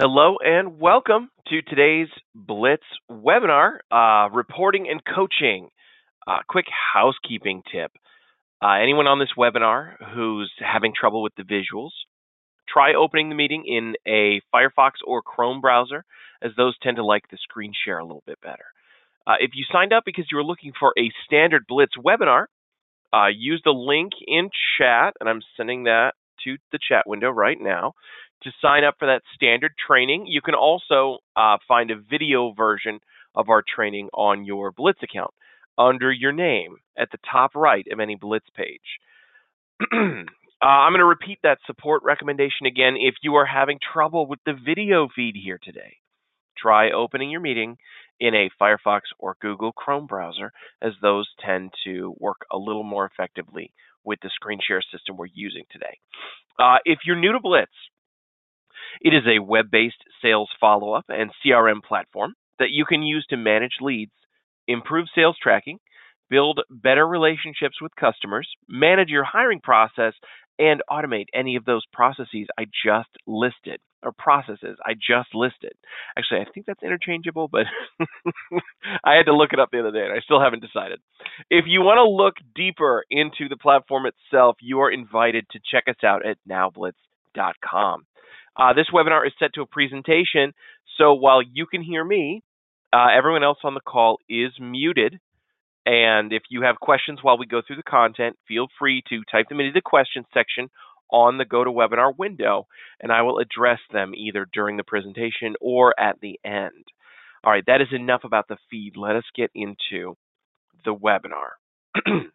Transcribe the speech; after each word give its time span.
Hello 0.00 0.36
and 0.40 0.78
welcome 0.78 1.28
to 1.48 1.60
today's 1.60 2.06
Blitz 2.32 2.84
webinar, 3.10 3.78
uh, 3.90 4.30
reporting 4.30 4.86
and 4.88 5.02
coaching. 5.04 5.70
Uh, 6.24 6.38
quick 6.48 6.66
housekeeping 6.94 7.62
tip. 7.72 7.90
Uh, 8.62 8.74
anyone 8.80 9.08
on 9.08 9.18
this 9.18 9.32
webinar 9.36 9.94
who's 10.14 10.52
having 10.60 10.92
trouble 10.94 11.20
with 11.20 11.32
the 11.36 11.42
visuals, 11.42 11.90
try 12.72 12.94
opening 12.94 13.28
the 13.28 13.34
meeting 13.34 13.64
in 13.66 13.94
a 14.06 14.40
Firefox 14.54 14.92
or 15.04 15.20
Chrome 15.20 15.60
browser, 15.60 16.04
as 16.40 16.52
those 16.56 16.78
tend 16.80 16.98
to 16.98 17.04
like 17.04 17.28
the 17.32 17.38
screen 17.42 17.72
share 17.84 17.98
a 17.98 18.04
little 18.04 18.22
bit 18.24 18.40
better. 18.40 18.66
Uh, 19.26 19.34
if 19.40 19.50
you 19.54 19.64
signed 19.72 19.92
up 19.92 20.04
because 20.06 20.26
you 20.30 20.36
were 20.36 20.44
looking 20.44 20.70
for 20.78 20.92
a 20.96 21.10
standard 21.26 21.64
Blitz 21.66 21.94
webinar, 21.98 22.44
uh, 23.12 23.26
use 23.36 23.62
the 23.64 23.72
link 23.72 24.12
in 24.28 24.48
chat, 24.78 25.14
and 25.18 25.28
I'm 25.28 25.42
sending 25.56 25.84
that 25.84 26.12
to 26.44 26.56
the 26.70 26.78
chat 26.88 27.02
window 27.04 27.30
right 27.30 27.58
now 27.60 27.94
to 28.42 28.50
sign 28.62 28.84
up 28.84 28.96
for 28.98 29.06
that 29.06 29.22
standard 29.34 29.72
training. 29.86 30.26
You 30.26 30.40
can 30.40 30.54
also 30.54 31.18
uh, 31.36 31.58
find 31.66 31.90
a 31.90 31.96
video 31.96 32.52
version 32.56 33.00
of 33.34 33.48
our 33.48 33.62
training 33.62 34.08
on 34.14 34.44
your 34.44 34.72
Blitz 34.72 35.02
account 35.02 35.32
under 35.76 36.10
your 36.10 36.32
name 36.32 36.76
at 36.96 37.10
the 37.10 37.18
top 37.30 37.54
right 37.54 37.86
of 37.90 38.00
any 38.00 38.16
Blitz 38.16 38.46
page. 38.56 38.80
uh, 39.92 40.66
I'm 40.66 40.92
going 40.92 41.00
to 41.00 41.04
repeat 41.04 41.38
that 41.42 41.58
support 41.66 42.02
recommendation 42.04 42.66
again. 42.66 42.96
If 42.98 43.14
you 43.22 43.36
are 43.36 43.46
having 43.46 43.78
trouble 43.92 44.26
with 44.26 44.40
the 44.44 44.54
video 44.54 45.08
feed 45.14 45.36
here 45.36 45.60
today, 45.62 45.96
try 46.56 46.90
opening 46.90 47.30
your 47.30 47.40
meeting 47.40 47.76
in 48.20 48.34
a 48.34 48.50
Firefox 48.60 49.02
or 49.20 49.36
Google 49.40 49.70
Chrome 49.70 50.06
browser, 50.06 50.52
as 50.82 50.92
those 51.00 51.28
tend 51.44 51.70
to 51.84 52.14
work 52.18 52.38
a 52.52 52.58
little 52.58 52.82
more 52.82 53.06
effectively 53.06 53.72
with 54.04 54.18
the 54.22 54.30
screen 54.34 54.58
share 54.66 54.82
system 54.82 55.16
we're 55.16 55.26
using 55.32 55.64
today. 55.70 55.98
Uh, 56.58 56.78
if 56.84 57.00
you're 57.06 57.14
new 57.14 57.32
to 57.32 57.40
Blitz, 57.40 57.70
it 59.00 59.14
is 59.14 59.24
a 59.26 59.42
web 59.42 59.66
based 59.70 60.02
sales 60.22 60.50
follow 60.60 60.92
up 60.92 61.06
and 61.08 61.30
CRM 61.44 61.82
platform 61.86 62.34
that 62.58 62.70
you 62.70 62.84
can 62.84 63.02
use 63.02 63.26
to 63.30 63.36
manage 63.36 63.76
leads, 63.80 64.12
improve 64.66 65.06
sales 65.14 65.36
tracking, 65.42 65.78
build 66.30 66.60
better 66.70 67.06
relationships 67.06 67.80
with 67.80 67.92
customers, 67.96 68.48
manage 68.68 69.08
your 69.08 69.24
hiring 69.24 69.60
process, 69.60 70.14
and 70.58 70.82
automate 70.90 71.26
any 71.34 71.56
of 71.56 71.64
those 71.64 71.82
processes 71.92 72.46
I 72.58 72.64
just 72.84 73.10
listed 73.26 73.80
or 74.02 74.12
processes 74.16 74.76
I 74.84 74.94
just 74.94 75.34
listed. 75.34 75.72
Actually, 76.16 76.40
I 76.40 76.44
think 76.52 76.66
that's 76.66 76.82
interchangeable, 76.82 77.48
but 77.48 77.66
I 79.04 79.14
had 79.14 79.26
to 79.26 79.34
look 79.34 79.52
it 79.52 79.60
up 79.60 79.70
the 79.70 79.80
other 79.80 79.92
day 79.92 80.04
and 80.04 80.12
I 80.12 80.20
still 80.20 80.40
haven't 80.40 80.62
decided. 80.62 81.00
If 81.50 81.64
you 81.66 81.80
want 81.80 81.98
to 81.98 82.08
look 82.08 82.34
deeper 82.54 83.04
into 83.10 83.48
the 83.48 83.56
platform 83.56 84.04
itself, 84.06 84.56
you 84.60 84.80
are 84.80 84.90
invited 84.90 85.46
to 85.50 85.60
check 85.70 85.84
us 85.88 86.02
out 86.04 86.26
at 86.26 86.38
nowblitz.com. 86.48 88.04
Uh, 88.58 88.72
this 88.72 88.86
webinar 88.92 89.24
is 89.26 89.32
set 89.38 89.54
to 89.54 89.62
a 89.62 89.66
presentation, 89.66 90.52
so 90.96 91.14
while 91.14 91.40
you 91.40 91.66
can 91.66 91.82
hear 91.82 92.04
me, 92.04 92.42
uh, 92.92 93.06
everyone 93.16 93.44
else 93.44 93.58
on 93.62 93.74
the 93.74 93.80
call 93.80 94.18
is 94.28 94.50
muted. 94.60 95.20
And 95.86 96.32
if 96.32 96.42
you 96.50 96.62
have 96.62 96.80
questions 96.80 97.20
while 97.22 97.38
we 97.38 97.46
go 97.46 97.62
through 97.64 97.76
the 97.76 97.82
content, 97.82 98.36
feel 98.48 98.66
free 98.78 99.02
to 99.08 99.22
type 99.30 99.48
them 99.48 99.60
into 99.60 99.72
the 99.72 99.80
questions 99.80 100.26
section 100.34 100.68
on 101.10 101.38
the 101.38 101.44
GoToWebinar 101.44 102.18
window, 102.18 102.66
and 103.00 103.12
I 103.12 103.22
will 103.22 103.38
address 103.38 103.78
them 103.92 104.12
either 104.14 104.46
during 104.52 104.76
the 104.76 104.84
presentation 104.84 105.54
or 105.60 105.98
at 105.98 106.20
the 106.20 106.38
end. 106.44 106.84
All 107.44 107.52
right, 107.52 107.64
that 107.66 107.80
is 107.80 107.88
enough 107.92 108.22
about 108.24 108.48
the 108.48 108.58
feed. 108.70 108.96
Let 108.96 109.16
us 109.16 109.24
get 109.34 109.50
into 109.54 110.16
the 110.84 110.94
webinar. 110.94 111.56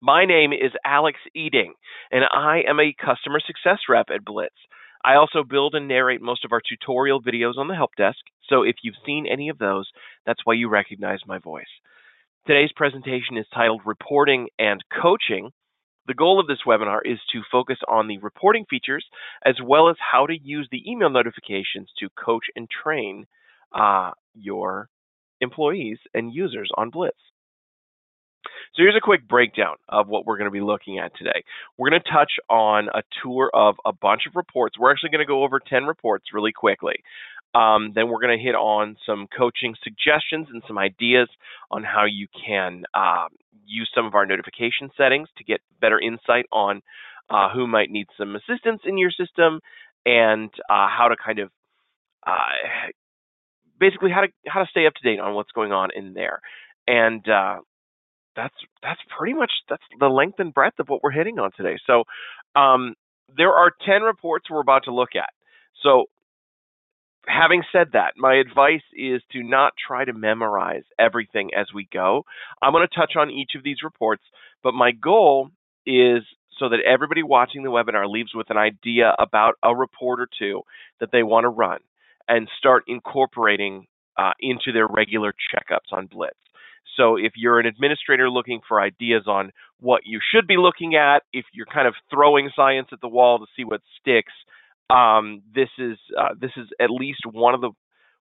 My 0.00 0.24
name 0.26 0.52
is 0.52 0.72
Alex 0.84 1.18
Eding, 1.36 1.74
and 2.10 2.24
I 2.32 2.62
am 2.68 2.78
a 2.78 2.94
customer 2.94 3.40
success 3.44 3.78
rep 3.88 4.06
at 4.14 4.24
Blitz. 4.24 4.54
I 5.04 5.16
also 5.16 5.42
build 5.42 5.74
and 5.74 5.88
narrate 5.88 6.22
most 6.22 6.44
of 6.44 6.52
our 6.52 6.60
tutorial 6.60 7.20
videos 7.20 7.58
on 7.58 7.68
the 7.68 7.74
help 7.74 7.90
desk, 7.96 8.18
so 8.48 8.62
if 8.62 8.76
you've 8.82 8.94
seen 9.04 9.26
any 9.26 9.48
of 9.48 9.58
those, 9.58 9.90
that's 10.26 10.40
why 10.44 10.54
you 10.54 10.68
recognize 10.68 11.18
my 11.26 11.38
voice. 11.38 11.64
Today's 12.46 12.70
presentation 12.74 13.36
is 13.36 13.46
titled 13.52 13.82
Reporting 13.84 14.48
and 14.58 14.82
Coaching. 15.02 15.50
The 16.06 16.14
goal 16.14 16.40
of 16.40 16.46
this 16.46 16.60
webinar 16.66 17.00
is 17.04 17.18
to 17.32 17.42
focus 17.50 17.78
on 17.88 18.06
the 18.06 18.18
reporting 18.18 18.64
features 18.68 19.04
as 19.44 19.56
well 19.64 19.88
as 19.88 19.96
how 19.98 20.26
to 20.26 20.36
use 20.40 20.68
the 20.70 20.88
email 20.88 21.10
notifications 21.10 21.90
to 21.98 22.08
coach 22.10 22.44
and 22.54 22.68
train 22.68 23.26
uh, 23.72 24.10
your 24.34 24.88
employees 25.40 25.98
and 26.14 26.32
users 26.32 26.70
on 26.76 26.90
Blitz. 26.90 27.16
So 28.74 28.82
here's 28.82 28.96
a 28.96 29.00
quick 29.00 29.28
breakdown 29.28 29.76
of 29.88 30.08
what 30.08 30.26
we're 30.26 30.38
going 30.38 30.50
to 30.50 30.52
be 30.52 30.60
looking 30.60 30.98
at 30.98 31.14
today. 31.16 31.44
We're 31.76 31.90
going 31.90 32.02
to 32.02 32.10
touch 32.10 32.32
on 32.48 32.88
a 32.88 33.02
tour 33.22 33.50
of 33.52 33.76
a 33.84 33.92
bunch 33.92 34.22
of 34.26 34.34
reports. 34.34 34.78
We're 34.78 34.90
actually 34.90 35.10
going 35.10 35.24
to 35.24 35.26
go 35.26 35.44
over 35.44 35.60
10 35.60 35.84
reports 35.84 36.26
really 36.32 36.52
quickly. 36.52 36.96
Um, 37.54 37.92
then 37.94 38.08
we're 38.08 38.20
going 38.20 38.36
to 38.36 38.42
hit 38.42 38.54
on 38.54 38.96
some 39.04 39.26
coaching 39.36 39.74
suggestions 39.84 40.48
and 40.50 40.62
some 40.66 40.78
ideas 40.78 41.28
on 41.70 41.84
how 41.84 42.06
you 42.06 42.26
can 42.46 42.84
uh, 42.94 43.28
use 43.66 43.90
some 43.94 44.06
of 44.06 44.14
our 44.14 44.24
notification 44.24 44.90
settings 44.96 45.28
to 45.36 45.44
get 45.44 45.60
better 45.80 46.00
insight 46.00 46.46
on 46.50 46.80
uh, 47.28 47.50
who 47.52 47.66
might 47.66 47.90
need 47.90 48.06
some 48.18 48.36
assistance 48.36 48.80
in 48.84 48.96
your 48.96 49.10
system 49.10 49.60
and 50.06 50.50
uh, 50.70 50.88
how 50.88 51.08
to 51.08 51.16
kind 51.22 51.38
of 51.38 51.50
uh, 52.26 52.90
basically 53.78 54.10
how 54.10 54.22
to 54.22 54.28
how 54.46 54.60
to 54.62 54.68
stay 54.70 54.86
up 54.86 54.94
to 54.94 55.08
date 55.08 55.20
on 55.20 55.34
what's 55.34 55.52
going 55.52 55.72
on 55.72 55.90
in 55.94 56.14
there. 56.14 56.40
And 56.86 57.26
uh, 57.28 57.58
that's 58.36 58.54
that's 58.82 59.00
pretty 59.16 59.34
much 59.34 59.50
that's 59.68 59.82
the 59.98 60.08
length 60.08 60.38
and 60.38 60.54
breadth 60.54 60.78
of 60.78 60.88
what 60.88 61.02
we're 61.02 61.10
hitting 61.10 61.38
on 61.38 61.50
today. 61.56 61.78
So 61.86 62.04
um, 62.54 62.94
there 63.36 63.52
are 63.52 63.70
ten 63.86 64.02
reports 64.02 64.46
we're 64.50 64.60
about 64.60 64.84
to 64.84 64.94
look 64.94 65.10
at. 65.16 65.30
So 65.82 66.06
having 67.26 67.62
said 67.72 67.88
that, 67.92 68.14
my 68.16 68.34
advice 68.34 68.82
is 68.94 69.22
to 69.32 69.42
not 69.42 69.72
try 69.86 70.04
to 70.04 70.12
memorize 70.12 70.84
everything 70.98 71.50
as 71.58 71.66
we 71.74 71.88
go. 71.92 72.24
I'm 72.60 72.72
going 72.72 72.86
to 72.86 72.94
touch 72.94 73.12
on 73.16 73.30
each 73.30 73.52
of 73.56 73.62
these 73.62 73.78
reports, 73.82 74.22
but 74.62 74.74
my 74.74 74.92
goal 74.92 75.50
is 75.86 76.22
so 76.58 76.68
that 76.68 76.80
everybody 76.86 77.22
watching 77.22 77.62
the 77.62 77.70
webinar 77.70 78.08
leaves 78.08 78.32
with 78.34 78.50
an 78.50 78.56
idea 78.56 79.14
about 79.18 79.54
a 79.62 79.74
report 79.74 80.20
or 80.20 80.28
two 80.38 80.62
that 81.00 81.10
they 81.10 81.22
want 81.22 81.44
to 81.44 81.48
run 81.48 81.78
and 82.28 82.48
start 82.58 82.84
incorporating 82.86 83.86
uh, 84.16 84.32
into 84.40 84.72
their 84.72 84.86
regular 84.86 85.32
checkups 85.32 85.92
on 85.92 86.06
Blitz. 86.06 86.36
So 86.96 87.16
if 87.16 87.32
you're 87.36 87.58
an 87.58 87.66
administrator 87.66 88.28
looking 88.28 88.60
for 88.66 88.80
ideas 88.80 89.24
on 89.26 89.52
what 89.80 90.02
you 90.04 90.20
should 90.32 90.46
be 90.46 90.56
looking 90.56 90.94
at, 90.94 91.22
if 91.32 91.46
you're 91.52 91.66
kind 91.66 91.88
of 91.88 91.94
throwing 92.10 92.50
science 92.54 92.88
at 92.92 93.00
the 93.00 93.08
wall 93.08 93.38
to 93.38 93.46
see 93.56 93.64
what 93.64 93.80
sticks, 94.00 94.32
um, 94.90 95.42
this 95.54 95.70
is 95.78 95.96
uh, 96.18 96.34
this 96.38 96.50
is 96.56 96.68
at 96.80 96.90
least 96.90 97.20
one 97.30 97.54
of 97.54 97.60
the 97.60 97.70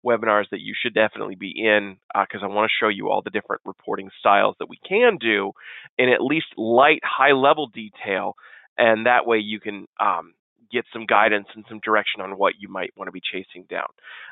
webinars 0.04 0.44
that 0.50 0.60
you 0.60 0.74
should 0.80 0.94
definitely 0.94 1.34
be 1.34 1.52
in 1.56 1.96
because 2.14 2.42
uh, 2.42 2.46
I 2.46 2.48
want 2.48 2.70
to 2.70 2.84
show 2.84 2.88
you 2.88 3.10
all 3.10 3.22
the 3.22 3.30
different 3.30 3.62
reporting 3.64 4.10
styles 4.20 4.56
that 4.58 4.68
we 4.68 4.78
can 4.88 5.18
do 5.20 5.52
in 5.98 6.08
at 6.08 6.20
least 6.20 6.46
light, 6.56 7.00
high 7.04 7.32
level 7.32 7.68
detail, 7.68 8.34
and 8.78 9.06
that 9.06 9.26
way 9.26 9.38
you 9.38 9.58
can 9.60 9.86
um, 10.00 10.34
get 10.72 10.84
some 10.92 11.06
guidance 11.06 11.46
and 11.54 11.64
some 11.68 11.80
direction 11.84 12.20
on 12.20 12.32
what 12.32 12.54
you 12.58 12.68
might 12.68 12.90
want 12.96 13.08
to 13.08 13.12
be 13.12 13.20
chasing 13.20 13.64
down. 13.68 13.86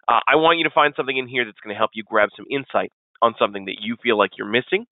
Uh, 0.08 0.20
I 0.26 0.36
want 0.36 0.58
you 0.58 0.64
to 0.64 0.74
find 0.74 0.94
something 0.96 1.16
in 1.16 1.28
here 1.28 1.44
that's 1.44 1.60
going 1.62 1.74
to 1.74 1.78
help 1.78 1.90
you 1.94 2.02
grab 2.06 2.28
some 2.36 2.46
insight 2.50 2.92
on 3.24 3.34
something 3.38 3.64
that 3.64 3.80
you 3.80 3.96
feel 4.02 4.18
like 4.18 4.32
you're 4.36 4.46
missing 4.46 4.86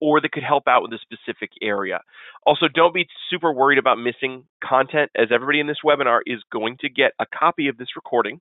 or 0.00 0.20
that 0.20 0.32
could 0.32 0.42
help 0.42 0.64
out 0.66 0.82
with 0.82 0.92
a 0.92 0.98
specific 0.98 1.50
area. 1.62 2.00
Also, 2.46 2.66
don't 2.72 2.94
be 2.94 3.06
super 3.30 3.52
worried 3.52 3.78
about 3.78 3.96
missing 3.98 4.44
content, 4.62 5.10
as 5.16 5.28
everybody 5.32 5.60
in 5.60 5.66
this 5.66 5.78
webinar 5.84 6.20
is 6.26 6.40
going 6.52 6.76
to 6.80 6.88
get 6.88 7.12
a 7.18 7.26
copy 7.26 7.68
of 7.68 7.76
this 7.76 7.88
recording. 7.96 8.40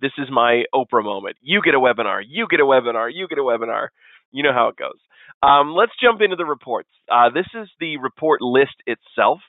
This 0.00 0.12
is 0.18 0.28
my 0.30 0.64
Oprah 0.74 1.04
moment. 1.04 1.36
You 1.40 1.60
get 1.62 1.74
a 1.74 1.78
webinar, 1.78 2.22
you 2.26 2.46
get 2.50 2.60
a 2.60 2.64
webinar, 2.64 3.10
you 3.12 3.28
get 3.28 3.38
a 3.38 3.42
webinar. 3.42 3.88
You 4.32 4.42
know 4.42 4.52
how 4.52 4.68
it 4.68 4.76
goes. 4.76 4.98
Um, 5.42 5.74
let's 5.74 5.92
jump 6.02 6.20
into 6.22 6.36
the 6.36 6.46
reports. 6.46 6.88
Uh, 7.10 7.28
this 7.28 7.46
is 7.54 7.68
the 7.78 7.98
report 7.98 8.40
list 8.40 8.76
itself. 8.86 9.40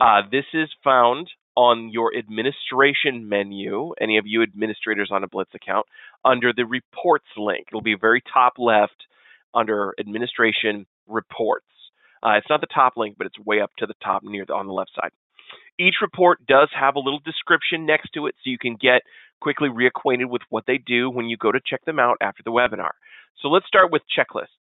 Uh, 0.00 0.22
this 0.30 0.44
is 0.54 0.68
found 0.84 1.28
on 1.56 1.90
your 1.90 2.16
administration 2.16 3.28
menu, 3.28 3.92
any 4.00 4.18
of 4.18 4.26
you 4.26 4.42
administrators 4.42 5.10
on 5.12 5.24
a 5.24 5.28
Blitz 5.28 5.54
account, 5.54 5.86
under 6.24 6.52
the 6.52 6.64
reports 6.64 7.26
link. 7.36 7.66
It'll 7.68 7.82
be 7.82 7.96
very 8.00 8.22
top 8.32 8.54
left 8.58 9.06
under 9.54 9.94
administration 9.98 10.86
reports. 11.08 11.66
Uh, 12.22 12.32
it's 12.32 12.46
not 12.48 12.60
the 12.60 12.68
top 12.72 12.96
link, 12.96 13.16
but 13.18 13.26
it's 13.26 13.38
way 13.38 13.60
up 13.60 13.70
to 13.78 13.86
the 13.86 13.94
top 14.02 14.22
near 14.22 14.44
the, 14.46 14.54
on 14.54 14.66
the 14.66 14.72
left 14.72 14.92
side. 14.94 15.10
Each 15.78 15.96
report 16.02 16.46
does 16.46 16.68
have 16.78 16.96
a 16.96 17.00
little 17.00 17.20
description 17.24 17.86
next 17.86 18.10
to 18.10 18.26
it 18.26 18.34
so 18.36 18.50
you 18.50 18.58
can 18.58 18.76
get 18.76 19.02
quickly 19.40 19.68
reacquainted 19.68 20.28
with 20.28 20.42
what 20.50 20.64
they 20.66 20.78
do 20.78 21.08
when 21.08 21.26
you 21.26 21.36
go 21.36 21.50
to 21.50 21.60
check 21.66 21.84
them 21.86 21.98
out 21.98 22.18
after 22.20 22.42
the 22.44 22.52
webinar. 22.52 22.90
So 23.40 23.48
let's 23.48 23.66
start 23.66 23.90
with 23.90 24.02
checklists. 24.16 24.59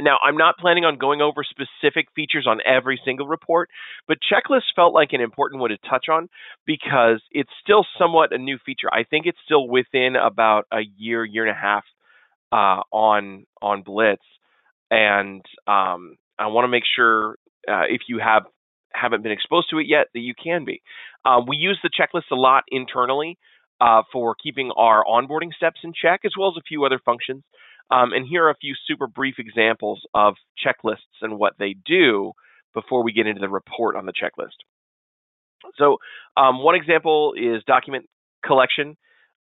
Now, 0.00 0.18
I'm 0.22 0.36
not 0.36 0.58
planning 0.58 0.84
on 0.84 0.98
going 0.98 1.20
over 1.20 1.44
specific 1.44 2.08
features 2.14 2.46
on 2.48 2.58
every 2.66 3.00
single 3.04 3.26
report, 3.26 3.70
but 4.08 4.18
checklists 4.18 4.74
felt 4.74 4.94
like 4.94 5.12
an 5.12 5.20
important 5.20 5.60
one 5.60 5.70
to 5.70 5.78
touch 5.88 6.06
on 6.10 6.28
because 6.66 7.22
it's 7.30 7.50
still 7.62 7.86
somewhat 7.98 8.32
a 8.32 8.38
new 8.38 8.58
feature. 8.64 8.88
I 8.92 9.04
think 9.04 9.26
it's 9.26 9.38
still 9.44 9.68
within 9.68 10.16
about 10.16 10.66
a 10.72 10.80
year, 10.96 11.24
year 11.24 11.46
and 11.46 11.56
a 11.56 11.60
half 11.60 11.84
uh, 12.52 12.82
on 12.92 13.46
on 13.62 13.82
Blitz, 13.82 14.22
and 14.90 15.44
um, 15.66 16.16
I 16.38 16.46
want 16.48 16.64
to 16.64 16.68
make 16.68 16.84
sure 16.96 17.36
uh, 17.68 17.84
if 17.88 18.02
you 18.08 18.18
have 18.18 18.44
haven't 18.92 19.22
been 19.22 19.32
exposed 19.32 19.68
to 19.70 19.78
it 19.78 19.86
yet 19.88 20.06
that 20.14 20.20
you 20.20 20.34
can 20.34 20.64
be. 20.64 20.82
Um, 21.24 21.46
we 21.48 21.56
use 21.56 21.78
the 21.82 21.90
checklist 21.90 22.30
a 22.30 22.36
lot 22.36 22.64
internally 22.68 23.38
uh, 23.80 24.02
for 24.12 24.36
keeping 24.40 24.70
our 24.76 25.04
onboarding 25.04 25.52
steps 25.52 25.80
in 25.82 25.92
check, 25.92 26.20
as 26.24 26.32
well 26.38 26.48
as 26.48 26.56
a 26.56 26.62
few 26.62 26.84
other 26.84 27.00
functions. 27.04 27.42
Um, 27.90 28.12
and 28.12 28.26
here 28.26 28.44
are 28.44 28.50
a 28.50 28.56
few 28.56 28.74
super 28.86 29.06
brief 29.06 29.36
examples 29.38 30.02
of 30.14 30.34
checklists 30.64 30.96
and 31.20 31.38
what 31.38 31.54
they 31.58 31.74
do 31.86 32.32
before 32.72 33.04
we 33.04 33.12
get 33.12 33.26
into 33.26 33.40
the 33.40 33.48
report 33.48 33.96
on 33.96 34.06
the 34.06 34.12
checklist. 34.12 34.56
So 35.76 35.98
um, 36.36 36.62
one 36.62 36.74
example 36.74 37.34
is 37.36 37.62
document 37.66 38.06
collection. 38.44 38.96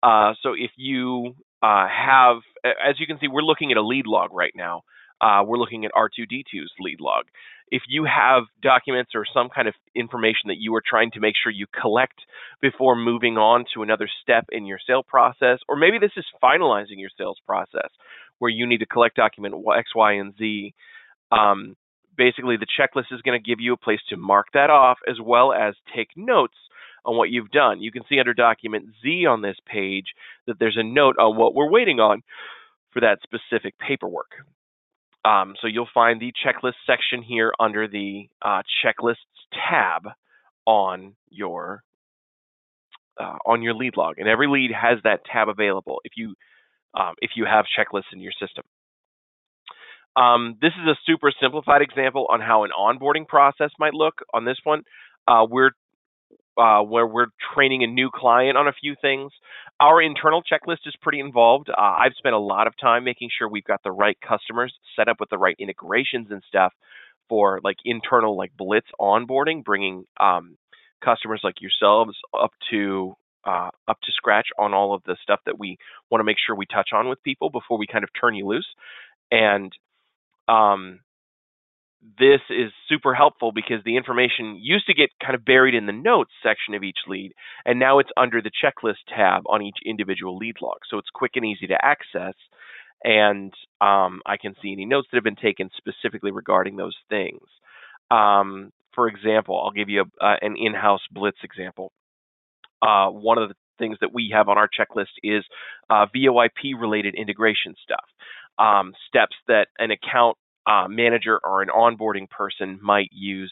Uh, 0.02 0.34
so 0.42 0.54
if 0.54 0.72
you 0.78 1.36
uh, 1.62 1.88
have, 1.88 2.38
as 2.64 3.00
you 3.00 3.08
can 3.08 3.20
see, 3.20 3.28
we're 3.28 3.42
looking 3.42 3.72
at 3.72 3.78
a 3.78 3.86
lead 3.86 4.08
log 4.08 4.34
right 4.34 4.54
now. 4.56 4.82
Uh, 5.22 5.44
we're 5.46 5.58
looking 5.58 5.86
at 5.86 5.92
R2D2's 5.92 6.72
lead 6.80 7.02
log. 7.02 7.26
If 7.72 7.84
you 7.88 8.06
have 8.06 8.44
documents 8.62 9.12
or 9.16 9.26
some 9.32 9.50
kind 9.54 9.68
of 9.68 9.76
information 9.96 10.48
that 10.48 10.58
you 10.58 10.74
are 10.76 10.84
trying 10.86 11.12
to 11.12 11.20
make 11.20 11.36
sure 11.42 11.52
you 11.52 11.66
collect 11.80 12.20
before 12.62 12.96
moving 12.96 13.38
on 13.38 13.66
to 13.74 13.84
another 13.84 14.10
step 14.22 14.46
in 14.52 14.66
your 14.66 14.80
sale 14.86 15.04
process, 15.04 15.60
or 15.68 15.76
maybe 15.76 16.00
this 16.00 16.12
is 16.18 16.26
finalizing 16.44 16.98
your 16.98 17.12
sales 17.18 17.38
process 17.46 17.90
where 18.40 18.50
you 18.50 18.66
need 18.66 18.80
to 18.80 18.86
collect 18.86 19.16
document 19.16 19.54
X, 19.78 19.90
Y, 19.96 20.14
and 20.14 20.34
Z, 20.38 20.74
um, 21.32 21.76
basically 22.18 22.58
the 22.58 22.68
checklist 22.68 23.14
is 23.14 23.22
going 23.22 23.42
to 23.42 23.50
give 23.50 23.60
you 23.60 23.74
a 23.74 23.78
place 23.78 24.00
to 24.10 24.18
mark 24.18 24.48
that 24.54 24.70
off 24.70 24.98
as 25.08 25.18
well 25.24 25.54
as 25.54 25.76
take 25.96 26.10
notes 26.16 26.56
on 27.06 27.18
what 27.18 27.30
you've 27.30 27.52
done. 27.52 27.82
You 27.82 27.92
can 27.92 28.04
see 28.10 28.20
under 28.20 28.34
document 28.34 28.86
Z 29.02 29.26
on 29.26 29.42
this 29.42 29.58
page 29.66 30.08
that 30.48 30.60
there's 30.60 30.78
a 30.78 30.84
note 30.84 31.16
on 31.18 31.38
what 31.38 31.56
we're 31.56 31.72
waiting 31.72 32.00
on 32.00 32.22
for 32.92 33.02
that 33.02 33.20
specific 33.24 33.78
paperwork. 33.80 34.32
Um, 35.26 35.56
so 35.62 35.68
you'll 35.68 35.90
find 35.94 36.20
the 36.20 36.32
checklist 36.46 36.76
section 36.88 37.22
here 37.22 37.54
under 37.60 37.88
the 37.88 38.30
uh, 38.42 38.62
checklists 38.84 39.16
tab 39.54 40.04
on 40.66 41.16
your 41.30 41.84
uh, 43.20 43.38
on 43.46 43.62
your 43.62 43.74
lead 43.74 43.98
log, 43.98 44.18
and 44.18 44.30
every 44.30 44.48
lead 44.48 44.72
has 44.72 45.00
that 45.04 45.22
tab 45.26 45.50
available 45.50 46.00
if 46.06 46.14
you 46.16 46.36
um, 46.98 47.16
if 47.22 47.32
you 47.36 47.46
have 47.46 47.66
checklists 47.78 48.14
in 48.14 48.22
your 48.22 48.32
system. 48.40 48.64
Um, 50.16 50.58
this 50.62 50.72
is 50.82 50.88
a 50.88 50.96
super 51.06 51.32
simplified 51.42 51.82
example 51.82 52.28
on 52.30 52.42
how 52.42 52.64
an 52.64 52.72
onboarding 52.78 53.28
process 53.28 53.72
might 53.78 53.94
look. 53.94 54.16
On 54.34 54.46
this 54.46 54.58
one, 54.64 54.84
uh, 55.28 55.46
we're 55.50 55.72
uh, 56.60 56.82
where 56.84 57.08
we're 57.08 57.28
training 57.54 57.84
a 57.84 57.88
new 57.88 58.10
client 58.14 58.58
on 58.58 58.68
a 58.68 58.74
few 58.74 58.96
things. 59.02 59.32
Our 59.80 60.02
internal 60.02 60.42
checklist 60.42 60.86
is 60.86 60.96
pretty 61.02 61.20
involved. 61.20 61.70
Uh, 61.70 61.80
I've 61.80 62.14
spent 62.18 62.36
a 62.36 62.40
lot 62.40 62.68
of 62.68 62.74
time 62.80 63.04
making 63.04 63.30
sure 63.38 63.48
we've 63.48 63.64
got 63.64 63.82
the 63.84 63.92
right 63.92 64.18
customers 64.22 64.74
set 64.96 65.08
up 65.08 65.18
with 65.20 65.30
the 65.30 65.38
right 65.38 65.56
integrations 65.58 66.28
and 66.32 66.44
stuff 66.48 66.74
for 67.30 67.62
like 67.64 67.78
internal 67.86 68.36
like 68.36 68.52
Blitz 68.58 68.88
onboarding, 69.00 69.64
bringing 69.64 70.06
um, 70.20 70.58
customers 71.04 71.42
like 71.44 71.62
yourselves 71.62 72.16
up 72.38 72.52
to 72.72 73.14
uh, 73.46 73.70
up 73.88 73.98
to 74.02 74.12
scratch 74.12 74.48
on 74.58 74.74
all 74.74 74.94
of 74.94 75.02
the 75.06 75.16
stuff 75.24 75.40
that 75.46 75.58
we 75.58 75.78
want 76.12 76.20
to 76.20 76.26
make 76.26 76.38
sure 76.46 76.56
we 76.56 76.66
touch 76.66 76.90
on 76.94 77.08
with 77.08 77.24
people 77.24 77.50
before 77.50 77.78
we 77.78 77.88
kind 77.88 78.04
of 78.04 78.10
turn 78.20 78.36
you 78.36 78.46
loose. 78.46 78.68
And 79.32 79.72
um, 80.50 81.00
this 82.02 82.40
is 82.50 82.72
super 82.88 83.14
helpful 83.14 83.52
because 83.52 83.84
the 83.84 83.98
information 83.98 84.58
used 84.62 84.86
to 84.88 84.94
get 84.94 85.10
kind 85.22 85.36
of 85.36 85.44
buried 85.44 85.76
in 85.76 85.86
the 85.86 85.92
notes 85.92 86.32
section 86.42 86.74
of 86.74 86.84
each 86.84 87.00
lead, 87.08 87.34
and 87.66 87.80
now 87.80 88.00
it's 88.00 88.10
under 88.16 88.42
the 88.42 88.52
checklist 88.52 89.04
tab 89.08 89.44
on 89.48 89.62
each 89.62 89.78
individual 89.86 90.38
lead 90.38 90.56
log. 90.62 90.80
So 90.90 90.98
it's 90.98 91.10
quick 91.14 91.32
and 91.36 91.46
easy 91.46 91.68
to 91.68 91.78
access, 91.84 92.36
and 93.04 93.54
um, 93.82 94.22
I 94.26 94.38
can 94.38 94.56
see 94.62 94.72
any 94.72 94.86
notes 94.86 95.08
that 95.12 95.18
have 95.18 95.24
been 95.24 95.36
taken 95.36 95.70
specifically 95.76 96.32
regarding 96.32 96.78
those 96.78 96.96
things. 97.10 97.44
Um, 98.10 98.72
for 98.96 99.08
example, 99.08 99.62
I'll 99.62 99.72
give 99.72 99.90
you 99.90 100.06
a, 100.22 100.26
uh, 100.26 100.36
an 100.42 100.56
in-house 100.58 101.02
Blitz 101.12 101.38
example. 101.44 101.92
Uh, 102.82 103.10
one 103.10 103.38
of 103.38 103.50
the 103.50 103.56
things 103.78 103.98
that 104.02 104.14
we 104.14 104.32
have 104.34 104.48
on 104.50 104.58
our 104.58 104.68
checklist 104.68 105.16
is 105.24 105.44
uh, 105.90 106.06
VoIP 106.16 106.80
related 106.80 107.16
integration 107.16 107.76
stuff. 107.84 108.06
Um, 108.58 108.94
steps 109.08 109.36
that 109.48 109.68
an 109.78 109.92
account 109.92 110.38
uh, 110.70 110.88
manager 110.88 111.40
or 111.44 111.62
an 111.62 111.70
onboarding 111.70 112.30
person 112.30 112.80
might 112.82 113.10
use 113.12 113.52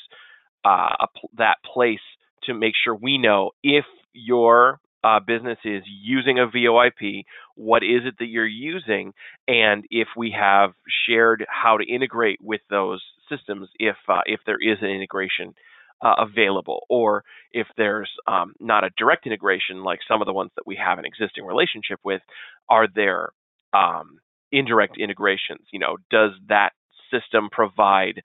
uh, 0.63 1.05
that 1.37 1.55
place 1.73 1.99
to 2.43 2.53
make 2.53 2.73
sure 2.83 2.95
we 2.95 3.17
know 3.17 3.51
if 3.63 3.85
your 4.13 4.79
uh, 5.03 5.19
business 5.19 5.57
is 5.63 5.83
using 5.85 6.39
a 6.39 6.47
VoIP, 6.47 7.23
what 7.55 7.83
is 7.83 8.01
it 8.05 8.15
that 8.19 8.27
you're 8.27 8.45
using, 8.45 9.13
and 9.47 9.85
if 9.89 10.07
we 10.17 10.35
have 10.37 10.71
shared 11.07 11.45
how 11.47 11.77
to 11.77 11.85
integrate 11.85 12.39
with 12.41 12.61
those 12.69 13.01
systems, 13.29 13.69
if 13.79 13.95
uh, 14.09 14.21
if 14.25 14.39
there 14.45 14.57
is 14.59 14.77
an 14.81 14.89
integration 14.89 15.53
uh, 16.01 16.15
available, 16.19 16.85
or 16.89 17.23
if 17.51 17.67
there's 17.77 18.09
um, 18.27 18.53
not 18.59 18.83
a 18.83 18.89
direct 18.97 19.25
integration 19.25 19.83
like 19.83 19.99
some 20.07 20.21
of 20.21 20.25
the 20.25 20.33
ones 20.33 20.51
that 20.55 20.67
we 20.67 20.75
have 20.75 20.99
an 20.99 21.05
existing 21.05 21.45
relationship 21.45 21.99
with, 22.03 22.21
are 22.69 22.87
there 22.93 23.29
um, 23.73 24.19
indirect 24.51 24.97
integrations? 24.97 25.67
You 25.71 25.79
know, 25.79 25.97
does 26.11 26.31
that 26.49 26.71
system 27.11 27.49
provide 27.51 28.21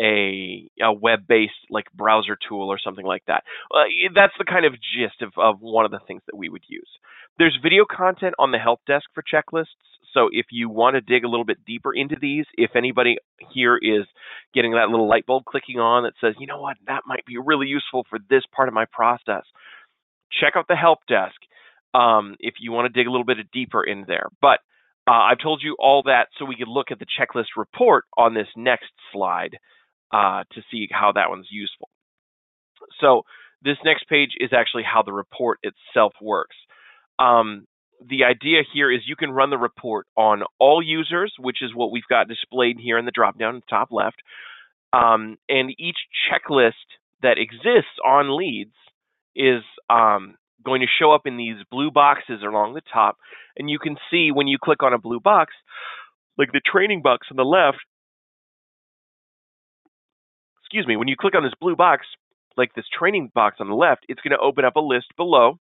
a, 0.00 0.68
a 0.82 0.92
web-based 0.92 1.52
like 1.70 1.86
browser 1.94 2.36
tool 2.48 2.68
or 2.68 2.78
something 2.78 3.06
like 3.06 3.24
that. 3.26 3.44
Uh, 3.72 3.84
that's 4.14 4.32
the 4.38 4.44
kind 4.44 4.64
of 4.64 4.72
gist 4.74 5.22
of, 5.22 5.32
of 5.36 5.60
one 5.60 5.84
of 5.84 5.90
the 5.90 6.00
things 6.06 6.22
that 6.26 6.36
we 6.36 6.48
would 6.48 6.64
use. 6.66 6.88
There's 7.38 7.58
video 7.62 7.84
content 7.88 8.34
on 8.38 8.50
the 8.50 8.58
help 8.58 8.80
desk 8.86 9.04
for 9.14 9.22
checklists. 9.22 9.66
So 10.12 10.28
if 10.30 10.46
you 10.50 10.68
want 10.68 10.94
to 10.94 11.00
dig 11.00 11.24
a 11.24 11.28
little 11.28 11.44
bit 11.44 11.64
deeper 11.64 11.94
into 11.94 12.16
these, 12.20 12.44
if 12.54 12.76
anybody 12.76 13.16
here 13.52 13.78
is 13.80 14.04
getting 14.52 14.72
that 14.72 14.90
little 14.90 15.08
light 15.08 15.24
bulb 15.24 15.44
clicking 15.44 15.78
on 15.78 16.02
that 16.02 16.12
says, 16.20 16.34
you 16.38 16.46
know 16.46 16.60
what, 16.60 16.76
that 16.86 17.02
might 17.06 17.24
be 17.24 17.38
really 17.38 17.66
useful 17.66 18.04
for 18.10 18.18
this 18.28 18.42
part 18.54 18.68
of 18.68 18.74
my 18.74 18.84
process, 18.92 19.44
check 20.40 20.54
out 20.56 20.66
the 20.68 20.76
help 20.76 20.98
desk 21.08 21.36
um, 21.94 22.36
if 22.40 22.54
you 22.60 22.72
want 22.72 22.92
to 22.92 22.98
dig 22.98 23.06
a 23.06 23.10
little 23.10 23.24
bit 23.24 23.38
deeper 23.52 23.82
in 23.82 24.04
there. 24.06 24.28
But 24.40 24.60
uh, 25.08 25.10
I've 25.10 25.38
told 25.42 25.62
you 25.62 25.76
all 25.78 26.02
that 26.04 26.28
so 26.38 26.44
we 26.44 26.56
could 26.56 26.68
look 26.68 26.90
at 26.90 26.98
the 26.98 27.06
checklist 27.06 27.56
report 27.56 28.04
on 28.16 28.34
this 28.34 28.46
next 28.56 28.90
slide 29.12 29.58
uh, 30.12 30.44
to 30.52 30.62
see 30.70 30.88
how 30.90 31.12
that 31.12 31.28
one's 31.28 31.48
useful. 31.50 31.88
So 33.00 33.22
this 33.62 33.76
next 33.84 34.08
page 34.08 34.30
is 34.38 34.50
actually 34.52 34.84
how 34.84 35.02
the 35.02 35.12
report 35.12 35.58
itself 35.62 36.12
works. 36.20 36.56
Um, 37.18 37.66
the 38.08 38.24
idea 38.24 38.62
here 38.72 38.90
is 38.90 39.00
you 39.06 39.16
can 39.16 39.30
run 39.30 39.50
the 39.50 39.58
report 39.58 40.06
on 40.16 40.42
all 40.58 40.82
users, 40.82 41.32
which 41.38 41.62
is 41.62 41.74
what 41.74 41.92
we've 41.92 42.02
got 42.08 42.28
displayed 42.28 42.78
here 42.80 42.98
in 42.98 43.04
the 43.04 43.12
dropdown 43.12 43.60
the 43.60 43.62
top 43.70 43.88
left. 43.90 44.16
Um, 44.92 45.36
and 45.48 45.70
each 45.78 45.96
checklist 46.30 46.72
that 47.22 47.38
exists 47.38 47.98
on 48.04 48.36
leads 48.36 48.74
is 49.34 49.62
um, 49.88 50.34
going 50.64 50.80
to 50.80 50.86
show 50.98 51.12
up 51.12 51.22
in 51.26 51.36
these 51.36 51.56
blue 51.70 51.90
boxes 51.90 52.40
along 52.42 52.74
the 52.74 52.82
top. 52.92 53.18
And 53.56 53.68
you 53.68 53.78
can 53.78 53.96
see 54.10 54.30
when 54.32 54.46
you 54.46 54.58
click 54.62 54.82
on 54.82 54.92
a 54.92 54.98
blue 54.98 55.20
box, 55.20 55.52
like 56.38 56.52
the 56.52 56.60
training 56.64 57.02
box 57.02 57.28
on 57.30 57.36
the 57.36 57.44
left, 57.44 57.78
excuse 60.62 60.86
me, 60.86 60.96
when 60.96 61.08
you 61.08 61.16
click 61.18 61.34
on 61.34 61.42
this 61.42 61.52
blue 61.60 61.76
box, 61.76 62.06
like 62.56 62.74
this 62.74 62.86
training 62.98 63.30
box 63.34 63.56
on 63.60 63.68
the 63.68 63.74
left, 63.74 64.04
it's 64.08 64.20
going 64.20 64.36
to 64.36 64.42
open 64.42 64.64
up 64.64 64.76
a 64.76 64.80
list 64.80 65.06
below 65.16 65.58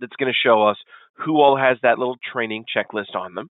that's 0.00 0.16
going 0.16 0.32
to 0.32 0.48
show 0.48 0.62
us 0.66 0.76
who 1.14 1.40
all 1.40 1.56
has 1.56 1.78
that 1.82 1.98
little 1.98 2.16
training 2.32 2.64
checklist 2.64 3.14
on 3.14 3.34
them 3.34 3.50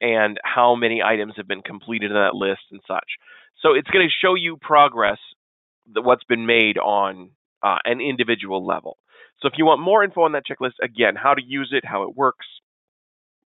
and 0.00 0.38
how 0.44 0.74
many 0.74 1.02
items 1.02 1.34
have 1.36 1.48
been 1.48 1.62
completed 1.62 2.10
in 2.10 2.16
that 2.16 2.34
list 2.34 2.62
and 2.70 2.80
such. 2.86 3.16
So 3.62 3.74
it's 3.74 3.88
going 3.90 4.06
to 4.06 4.26
show 4.26 4.34
you 4.34 4.56
progress, 4.60 5.18
what's 5.94 6.24
been 6.24 6.46
made 6.46 6.78
on 6.78 7.30
uh, 7.62 7.78
an 7.84 8.00
individual 8.00 8.66
level. 8.66 8.98
So 9.42 9.48
if 9.48 9.54
you 9.58 9.66
want 9.66 9.80
more 9.80 10.04
info 10.04 10.22
on 10.22 10.32
that 10.32 10.44
checklist, 10.46 10.82
again, 10.82 11.14
how 11.16 11.34
to 11.34 11.42
use 11.44 11.70
it, 11.72 11.84
how 11.84 12.04
it 12.04 12.16
works, 12.16 12.46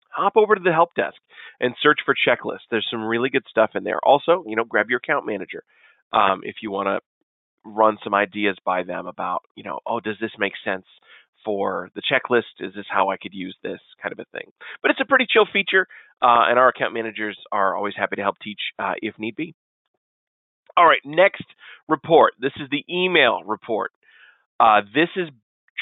hop 0.10 0.34
over 0.36 0.56
to 0.56 0.62
the 0.62 0.74
help 0.74 0.94
desk 0.94 1.16
and 1.60 1.74
search 1.82 2.00
for 2.06 2.14
checklists. 2.14 2.68
There's 2.70 2.88
some 2.92 3.04
really 3.04 3.30
good 3.30 3.46
stuff 3.50 3.72
in 3.76 3.84
there. 3.84 4.00
Also, 4.04 4.44
you 4.46 4.56
know, 4.56 4.66
grab 4.66 4.90
your 4.90 4.98
account 4.98 5.26
manager 5.26 5.64
um, 6.14 6.42
if 6.44 6.56
you 6.62 6.70
want 6.70 6.88
to 6.88 7.00
run 7.66 7.98
some 8.04 8.14
ideas 8.14 8.58
by 8.64 8.84
them 8.84 9.08
about, 9.08 9.42
you 9.56 9.64
know, 9.64 9.80
oh, 9.88 10.00
does 10.00 10.18
this 10.20 10.32
make 10.38 10.54
sense 10.64 10.86
for 11.44 11.90
the 11.96 12.02
checklist? 12.02 12.60
Is 12.60 12.74
this 12.76 12.86
how 12.90 13.10
I 13.10 13.18
could 13.18 13.34
use 13.34 13.56
this 13.64 13.80
kind 14.02 14.12
of 14.12 14.20
a 14.20 14.38
thing? 14.38 14.52
But 14.82 14.92
it's 14.92 15.02
a 15.02 15.06
pretty 15.06 15.26
chill 15.32 15.48
feature, 15.52 15.88
uh, 16.22 16.46
and 16.50 16.60
our 16.60 16.70
account 16.70 16.94
managers 16.94 17.38
are 17.52 17.76
always 17.76 17.94
happy 17.98 18.18
to 18.18 18.22
help 18.22 18.38
teach 18.44 18.60
uh, 18.80 18.94
if 19.02 19.18
need 19.18 19.36
be. 19.36 19.56
All 20.78 20.86
right, 20.86 21.02
next 21.06 21.46
report. 21.88 22.34
This 22.40 22.52
is 22.58 22.70
the 22.70 22.84
email 22.94 23.42
report. 23.46 23.92
Uh, 24.60 24.82
this 24.94 25.10
is 25.16 25.30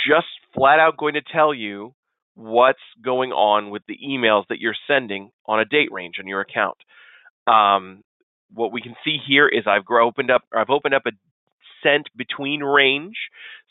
just 0.07 0.27
flat 0.53 0.79
out 0.79 0.97
going 0.97 1.13
to 1.13 1.21
tell 1.21 1.53
you 1.53 1.93
what's 2.35 2.79
going 3.03 3.31
on 3.31 3.69
with 3.69 3.83
the 3.87 3.97
emails 4.05 4.45
that 4.49 4.59
you're 4.59 4.75
sending 4.87 5.31
on 5.45 5.59
a 5.59 5.65
date 5.65 5.91
range 5.91 6.15
on 6.19 6.27
your 6.27 6.41
account. 6.41 6.77
Um, 7.47 8.03
what 8.53 8.71
we 8.71 8.81
can 8.81 8.95
see 9.03 9.17
here 9.25 9.47
is 9.47 9.63
I've 9.67 9.83
opened 9.89 10.31
up 10.31 10.43
I've 10.55 10.69
opened 10.69 10.93
up 10.93 11.03
a 11.05 11.11
sent 11.83 12.07
between 12.15 12.61
range 12.61 13.17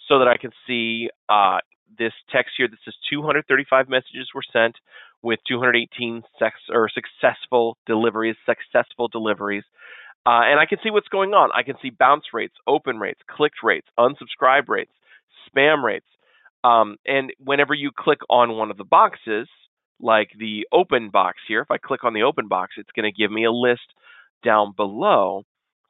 so 0.08 0.18
that 0.18 0.28
I 0.28 0.36
can 0.36 0.50
see 0.66 1.08
uh, 1.28 1.58
this 1.98 2.12
text 2.30 2.52
here 2.56 2.68
that 2.68 2.78
says 2.84 2.94
235 3.10 3.88
messages 3.88 4.28
were 4.34 4.42
sent 4.52 4.76
with 5.22 5.38
218 5.48 6.22
sex 6.38 6.56
or 6.70 6.90
successful 6.90 7.76
deliveries, 7.86 8.36
successful 8.44 9.08
deliveries. 9.08 9.64
Uh, 10.26 10.46
and 10.46 10.60
I 10.60 10.66
can 10.66 10.78
see 10.82 10.90
what's 10.90 11.08
going 11.08 11.30
on. 11.34 11.50
I 11.54 11.62
can 11.62 11.76
see 11.82 11.90
bounce 11.90 12.24
rates, 12.32 12.54
open 12.66 12.98
rates, 12.98 13.20
clicked 13.28 13.62
rates, 13.62 13.86
unsubscribe 13.98 14.68
rates, 14.68 14.92
spam 15.54 15.82
rates. 15.82 16.06
Um, 16.64 16.96
and 17.06 17.32
whenever 17.38 17.74
you 17.74 17.90
click 17.96 18.20
on 18.30 18.56
one 18.56 18.70
of 18.70 18.76
the 18.76 18.84
boxes, 18.84 19.48
like 20.00 20.28
the 20.38 20.66
open 20.72 21.10
box 21.10 21.38
here, 21.48 21.60
if 21.60 21.70
I 21.70 21.78
click 21.78 22.04
on 22.04 22.14
the 22.14 22.22
open 22.22 22.48
box, 22.48 22.74
it's 22.76 22.90
going 22.94 23.10
to 23.10 23.16
give 23.16 23.30
me 23.30 23.44
a 23.44 23.52
list 23.52 23.82
down 24.44 24.72
below 24.76 25.42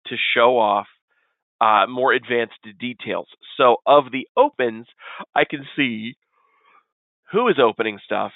to 0.07 0.17
show 0.35 0.59
off 0.59 0.87
uh, 1.61 1.87
more 1.89 2.13
advanced 2.13 2.55
details. 2.81 3.29
So 3.57 3.77
of 3.87 4.05
the 4.11 4.27
opens, 4.37 4.87
I 5.35 5.45
can 5.49 5.65
see 5.77 6.15
who 7.31 7.49
is 7.49 7.57
opening 7.63 7.99
stuff, 8.05 8.33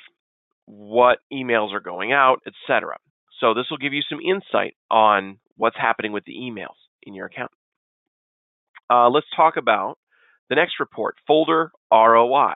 what 0.67 1.19
emails 1.33 1.73
are 1.73 1.81
going 1.81 2.13
out, 2.13 2.39
etc. 2.47 2.97
So 3.41 3.53
this 3.53 3.67
will 3.71 3.79
give 3.79 3.93
you 3.93 4.03
some 4.09 4.21
insight 4.21 4.77
on 4.91 5.39
what's 5.57 5.77
happening 5.77 6.13
with 6.13 6.25
the 6.25 6.35
emails 6.35 6.77
in 7.03 7.15
your 7.15 7.27
account. 7.27 7.51
Uh, 8.89 9.09
let's 9.09 9.27
talk 9.35 9.57
about 9.57 9.99
the 10.49 10.55
next 10.55 10.75
report, 10.81 11.17
folder 11.27 11.73
ROI. 11.93 12.55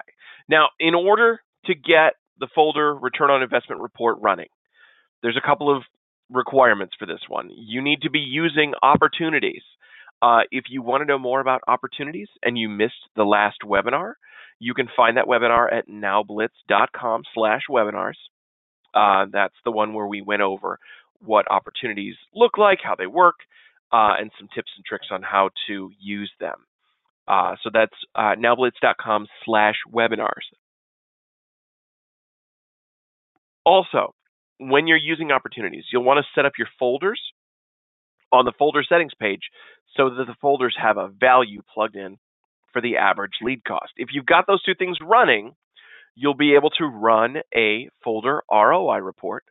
Now, 0.48 0.68
in 0.78 0.94
order 0.94 1.40
to 1.66 1.74
get 1.74 2.14
the 2.38 2.48
folder 2.54 2.94
return 2.94 3.30
on 3.30 3.42
investment 3.42 3.80
report 3.80 4.18
running, 4.20 4.48
there's 5.22 5.36
a 5.36 5.46
couple 5.46 5.74
of 5.74 5.82
requirements 6.30 6.94
for 6.98 7.06
this 7.06 7.20
one. 7.28 7.50
You 7.52 7.82
need 7.82 8.02
to 8.02 8.10
be 8.10 8.20
using 8.20 8.72
opportunities. 8.82 9.62
Uh, 10.22 10.40
if 10.50 10.64
you 10.68 10.82
want 10.82 11.00
to 11.00 11.06
know 11.06 11.18
more 11.18 11.40
about 11.40 11.62
opportunities 11.66 12.28
and 12.42 12.58
you 12.58 12.68
missed 12.68 13.08
the 13.16 13.24
last 13.24 13.58
webinar, 13.64 14.14
you 14.58 14.74
can 14.74 14.88
find 14.94 15.16
that 15.16 15.24
webinar 15.24 15.72
at 15.72 15.88
nowblitz.com 15.88 17.22
slash 17.34 17.62
webinars. 17.70 18.16
Uh, 18.94 19.26
that's 19.32 19.54
the 19.64 19.70
one 19.70 19.94
where 19.94 20.06
we 20.06 20.20
went 20.20 20.42
over 20.42 20.78
what 21.20 21.50
opportunities 21.50 22.14
look 22.34 22.58
like, 22.58 22.78
how 22.82 22.94
they 22.94 23.06
work, 23.06 23.36
uh, 23.92 24.14
and 24.18 24.30
some 24.38 24.48
tips 24.54 24.70
and 24.76 24.84
tricks 24.84 25.08
on 25.10 25.22
how 25.22 25.50
to 25.66 25.90
use 25.98 26.30
them. 26.40 26.56
Uh, 27.30 27.54
so 27.62 27.70
that's 27.72 27.94
uh, 28.16 28.34
nowblitz.com 28.36 29.28
slash 29.44 29.76
webinars. 29.88 30.50
Also, 33.64 34.14
when 34.58 34.88
you're 34.88 34.96
using 34.96 35.30
opportunities, 35.30 35.84
you'll 35.92 36.02
want 36.02 36.18
to 36.18 36.26
set 36.34 36.44
up 36.44 36.54
your 36.58 36.66
folders 36.76 37.20
on 38.32 38.46
the 38.46 38.52
folder 38.58 38.82
settings 38.82 39.12
page 39.20 39.42
so 39.96 40.10
that 40.10 40.26
the 40.26 40.34
folders 40.40 40.74
have 40.80 40.96
a 40.96 41.08
value 41.08 41.62
plugged 41.72 41.94
in 41.94 42.18
for 42.72 42.82
the 42.82 42.96
average 42.96 43.34
lead 43.42 43.62
cost. 43.64 43.92
If 43.96 44.08
you've 44.12 44.26
got 44.26 44.48
those 44.48 44.62
two 44.64 44.74
things 44.76 44.98
running, 45.00 45.54
you'll 46.16 46.34
be 46.34 46.54
able 46.56 46.70
to 46.70 46.84
run 46.84 47.36
a 47.54 47.88
folder 48.02 48.42
ROI 48.50 48.98
report. 48.98 49.44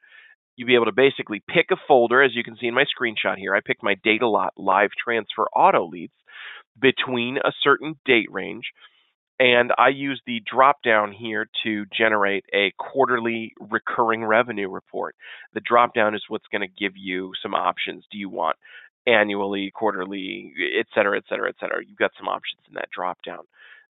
You'll 0.57 0.67
be 0.67 0.75
able 0.75 0.85
to 0.85 0.91
basically 0.91 1.41
pick 1.47 1.67
a 1.71 1.77
folder, 1.87 2.21
as 2.21 2.35
you 2.35 2.43
can 2.43 2.57
see 2.59 2.67
in 2.67 2.73
my 2.73 2.83
screenshot 2.83 3.37
here. 3.37 3.55
I 3.55 3.61
picked 3.65 3.83
my 3.83 3.95
Datalot 4.05 4.49
live 4.57 4.89
transfer 5.01 5.47
auto 5.55 5.87
leads 5.87 6.13
between 6.79 7.37
a 7.37 7.51
certain 7.63 7.99
date 8.05 8.31
range. 8.31 8.65
And 9.41 9.71
I 9.77 9.87
use 9.87 10.21
the 10.27 10.41
drop 10.45 10.81
down 10.83 11.13
here 11.13 11.47
to 11.63 11.85
generate 11.97 12.43
a 12.53 12.73
quarterly 12.77 13.53
recurring 13.59 14.25
revenue 14.25 14.69
report. 14.69 15.15
The 15.53 15.61
drop 15.61 15.93
down 15.93 16.13
is 16.13 16.23
what's 16.27 16.47
going 16.51 16.61
to 16.61 16.67
give 16.67 16.97
you 16.97 17.31
some 17.41 17.53
options. 17.53 18.03
Do 18.11 18.17
you 18.17 18.27
want 18.27 18.57
annually, 19.07 19.71
quarterly, 19.73 20.53
et 20.77 20.87
cetera, 20.93 21.15
et 21.17 21.23
cetera, 21.29 21.47
et 21.47 21.55
cetera? 21.57 21.81
You've 21.87 21.97
got 21.97 22.11
some 22.17 22.27
options 22.27 22.61
in 22.67 22.73
that 22.73 22.89
drop 22.93 23.19
down. 23.25 23.45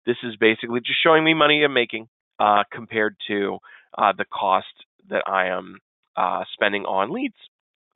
This 0.04 0.18
is 0.22 0.36
basically 0.36 0.80
just 0.80 1.02
showing 1.02 1.24
me 1.24 1.32
money 1.32 1.64
I'm 1.64 1.72
making 1.72 2.08
uh, 2.38 2.64
compared 2.70 3.16
to 3.28 3.58
uh, 3.96 4.12
the 4.16 4.26
cost 4.26 4.66
that 5.08 5.22
I 5.26 5.46
am 5.48 5.78
uh, 6.14 6.44
spending 6.52 6.84
on 6.84 7.10
leads. 7.10 7.36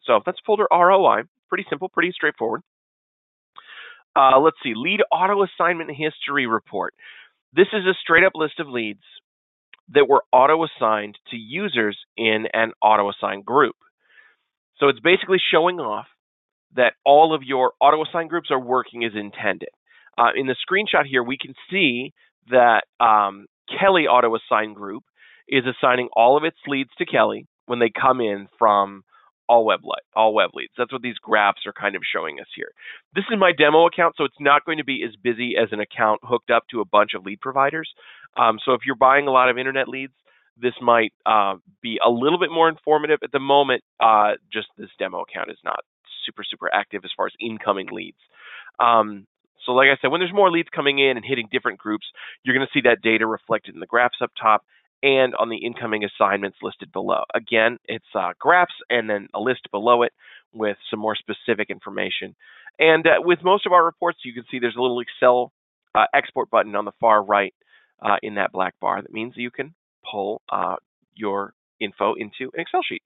So 0.05 0.21
that's 0.25 0.39
folder 0.47 0.67
ROI. 0.73 1.25
Pretty 1.51 1.67
simple, 1.69 1.91
pretty 1.91 2.13
straightforward. 2.13 2.63
Uh, 4.15 4.39
let's 4.41 4.57
see, 4.63 4.75
lead 4.77 5.01
auto 5.11 5.45
assignment 5.45 5.91
history 5.91 6.47
report. 6.47 6.95
This 7.55 7.69
is 7.73 7.85
a 7.87 7.95
straight 8.01 8.25
up 8.25 8.33
list 8.35 8.61
of 8.61 8.69
leads 8.69 9.03
that 9.95 10.09
were 10.09 10.23
auto 10.33 10.65
assigned 10.65 11.19
to 11.31 11.37
users 11.37 11.99
in 12.17 12.47
an 12.53 12.73
auto 12.83 13.11
assigned 13.11 13.45
group. 13.45 13.77
So 14.79 14.89
it's 14.89 15.01
basically 15.01 15.39
showing 15.53 15.79
off 15.79 16.07
that 16.75 16.95
all 17.05 17.35
of 17.35 17.43
your 17.43 17.73
auto 17.81 18.03
assigned 18.03 18.31
groups 18.31 18.51
are 18.51 18.61
working 18.61 19.05
as 19.05 19.13
intended. 19.15 19.69
Uh, 20.17 20.31
in 20.35 20.47
the 20.47 20.57
screenshot 20.57 21.07
here, 21.07 21.23
we 21.23 21.39
can 21.39 21.55
see 21.71 22.13
that 22.51 22.83
um, 23.01 23.47
Kelly 23.69 24.07
auto 24.07 24.35
assign 24.35 24.75
group 24.75 25.05
is 25.49 25.65
assigning 25.67 26.09
all 26.15 26.37
of 26.37 26.45
its 26.45 26.57
leads 26.67 26.91
to 26.99 27.07
Kelly 27.07 27.47
when 27.67 27.79
they 27.79 27.91
come 27.91 28.21
in 28.21 28.49
from 28.59 29.05
all 29.53 29.67
web 29.67 29.81
all 30.17 30.33
web 30.33 30.51
leads. 30.55 30.73
That's 30.79 30.93
what 30.93 31.03
these 31.03 31.19
graphs 31.19 31.67
are 31.67 31.75
kind 31.75 31.95
of 31.95 32.03
showing 32.11 32.41
us 32.41 32.47
here. 32.57 32.73
This 33.15 33.25
is 33.31 33.39
my 33.39 33.53
demo 33.53 33.87
account, 33.87 34.15
so 34.17 34.25
it's 34.25 34.41
not 34.41 34.65
going 34.65 34.79
to 34.79 34.85
be 34.85 35.05
as 35.07 35.15
busy 35.23 35.55
as 35.63 35.69
an 35.73 35.81
account 35.81 36.21
hooked 36.25 36.51
up 36.51 36.65
to 36.71 36.81
a 36.81 36.87
bunch 36.87 37.11
of 37.15 37.27
lead 37.27 37.41
providers. 37.41 37.91
Um, 38.37 38.59
so 38.65 38.73
if 38.73 38.81
you're 38.87 38.97
buying 38.97 39.27
a 39.27 39.31
lot 39.31 39.51
of 39.51 39.59
internet 39.59 39.89
leads, 39.89 40.15
this 40.57 40.73
might 40.81 41.13
uh, 41.27 41.57
be 41.83 41.99
a 42.05 42.11
little 42.11 42.39
bit 42.39 42.51
more 42.51 42.69
informative. 42.69 43.19
At 43.23 43.33
the 43.33 43.41
moment, 43.41 43.83
uh, 44.01 44.33
just 44.51 44.69
this 44.79 44.89
demo 44.99 45.21
account 45.21 45.51
is 45.51 45.59
not 45.65 45.81
super 46.25 46.45
super 46.49 46.73
active 46.73 47.03
as 47.05 47.11
far 47.15 47.27
as 47.27 47.33
incoming 47.39 47.89
leads. 47.93 48.23
Um, 48.81 49.27
so 49.67 49.73
like 49.73 49.89
I 49.93 50.01
said, 50.01 50.11
when 50.11 50.21
there's 50.21 50.33
more 50.33 50.51
leads 50.51 50.69
coming 50.75 50.99
in 50.99 51.17
and 51.17 51.25
hitting 51.25 51.49
different 51.53 51.79
groups, 51.79 52.07
you're 52.43 52.57
going 52.57 52.67
to 52.67 52.73
see 52.73 52.89
that 52.89 53.03
data 53.03 53.27
reflected 53.27 53.75
in 53.75 53.81
the 53.81 53.87
graphs 53.87 54.19
up 54.23 54.33
top 54.41 54.65
and 55.03 55.35
on 55.35 55.49
the 55.49 55.59
incoming 55.59 56.05
assignments 56.05 56.59
listed 56.63 56.93
below. 56.93 57.23
Again, 57.35 57.79
it's 57.87 58.05
uh, 58.15 58.33
graphs 58.39 58.75
and 58.89 59.11
then 59.11 59.29
a 59.35 59.41
list 59.41 59.69
below 59.71 60.03
it 60.03 60.13
with 60.53 60.77
some 60.91 61.01
more 61.01 61.17
specific 61.17 61.71
information. 61.71 62.35
And 62.79 63.07
uh, 63.07 63.21
with 63.21 63.41
most 63.43 63.67
of 63.67 63.73
our 63.73 63.85
reports, 63.85 64.21
you 64.25 64.33
can 64.33 64.45
see 64.51 64.59
there's 64.59 64.77
a 64.77 64.83
little 64.83 65.01
Excel 65.01 65.53
uh, 65.95 66.05
export 66.15 66.51
button 66.51 66.77
on 66.77 66.85
the 66.85 66.93
far 67.01 67.23
right 67.23 67.55
uh, 68.01 68.17
in 68.23 68.37
that 68.37 68.53
black 68.53 68.75
bar. 68.81 69.03
That 69.03 69.13
means 69.13 69.35
you 69.37 69.51
can 69.51 69.75
pull 70.11 70.43
uh, 70.51 70.77
your 71.15 71.55
info 71.81 72.15
into 72.15 72.51
an 72.55 72.61
Excel 72.61 72.81
sheet. 72.87 73.03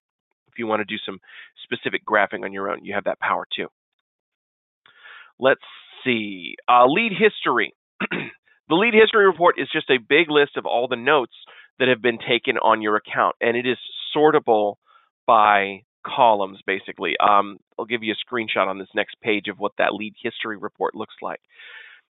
If 0.49 0.59
you 0.59 0.67
want 0.67 0.81
to 0.81 0.85
do 0.85 1.01
some 1.05 1.19
specific 1.65 2.03
graphing 2.07 2.45
on 2.45 2.53
your 2.53 2.71
own, 2.71 2.85
you 2.85 2.95
have 2.95 3.05
that 3.05 3.21
power 3.21 3.47
too. 3.55 3.69
Let's 5.39 5.61
see. 6.05 6.57
Uh, 6.69 6.87
lead 6.87 7.13
history. 7.13 7.75
the 8.11 8.75
lead 8.75 8.95
history 8.95 9.27
report 9.27 9.57
is 9.59 9.69
just 9.73 9.91
a 9.91 9.99
big 9.99 10.31
list 10.31 10.57
of 10.57 10.65
all 10.65 10.89
the 10.89 10.97
notes 10.97 11.35
that 11.79 11.89
have 11.89 12.03
been 12.03 12.19
taken 12.19 12.57
on 12.59 12.83
your 12.83 12.97
account, 12.97 13.37
and 13.41 13.57
it 13.57 13.67
is 13.67 13.79
sortable 14.15 14.77
by 15.27 15.83
columns 16.07 16.59
basically. 16.67 17.17
Um, 17.19 17.59
I'll 17.79 17.85
give 17.85 18.03
you 18.03 18.15
a 18.15 18.35
screenshot 18.35 18.67
on 18.69 18.79
this 18.79 18.89
next 18.95 19.21
page 19.21 19.49
of 19.49 19.59
what 19.59 19.73
that 19.79 19.93
lead 19.93 20.15
history 20.23 20.57
report 20.57 20.95
looks 20.95 21.17
like. 21.21 21.41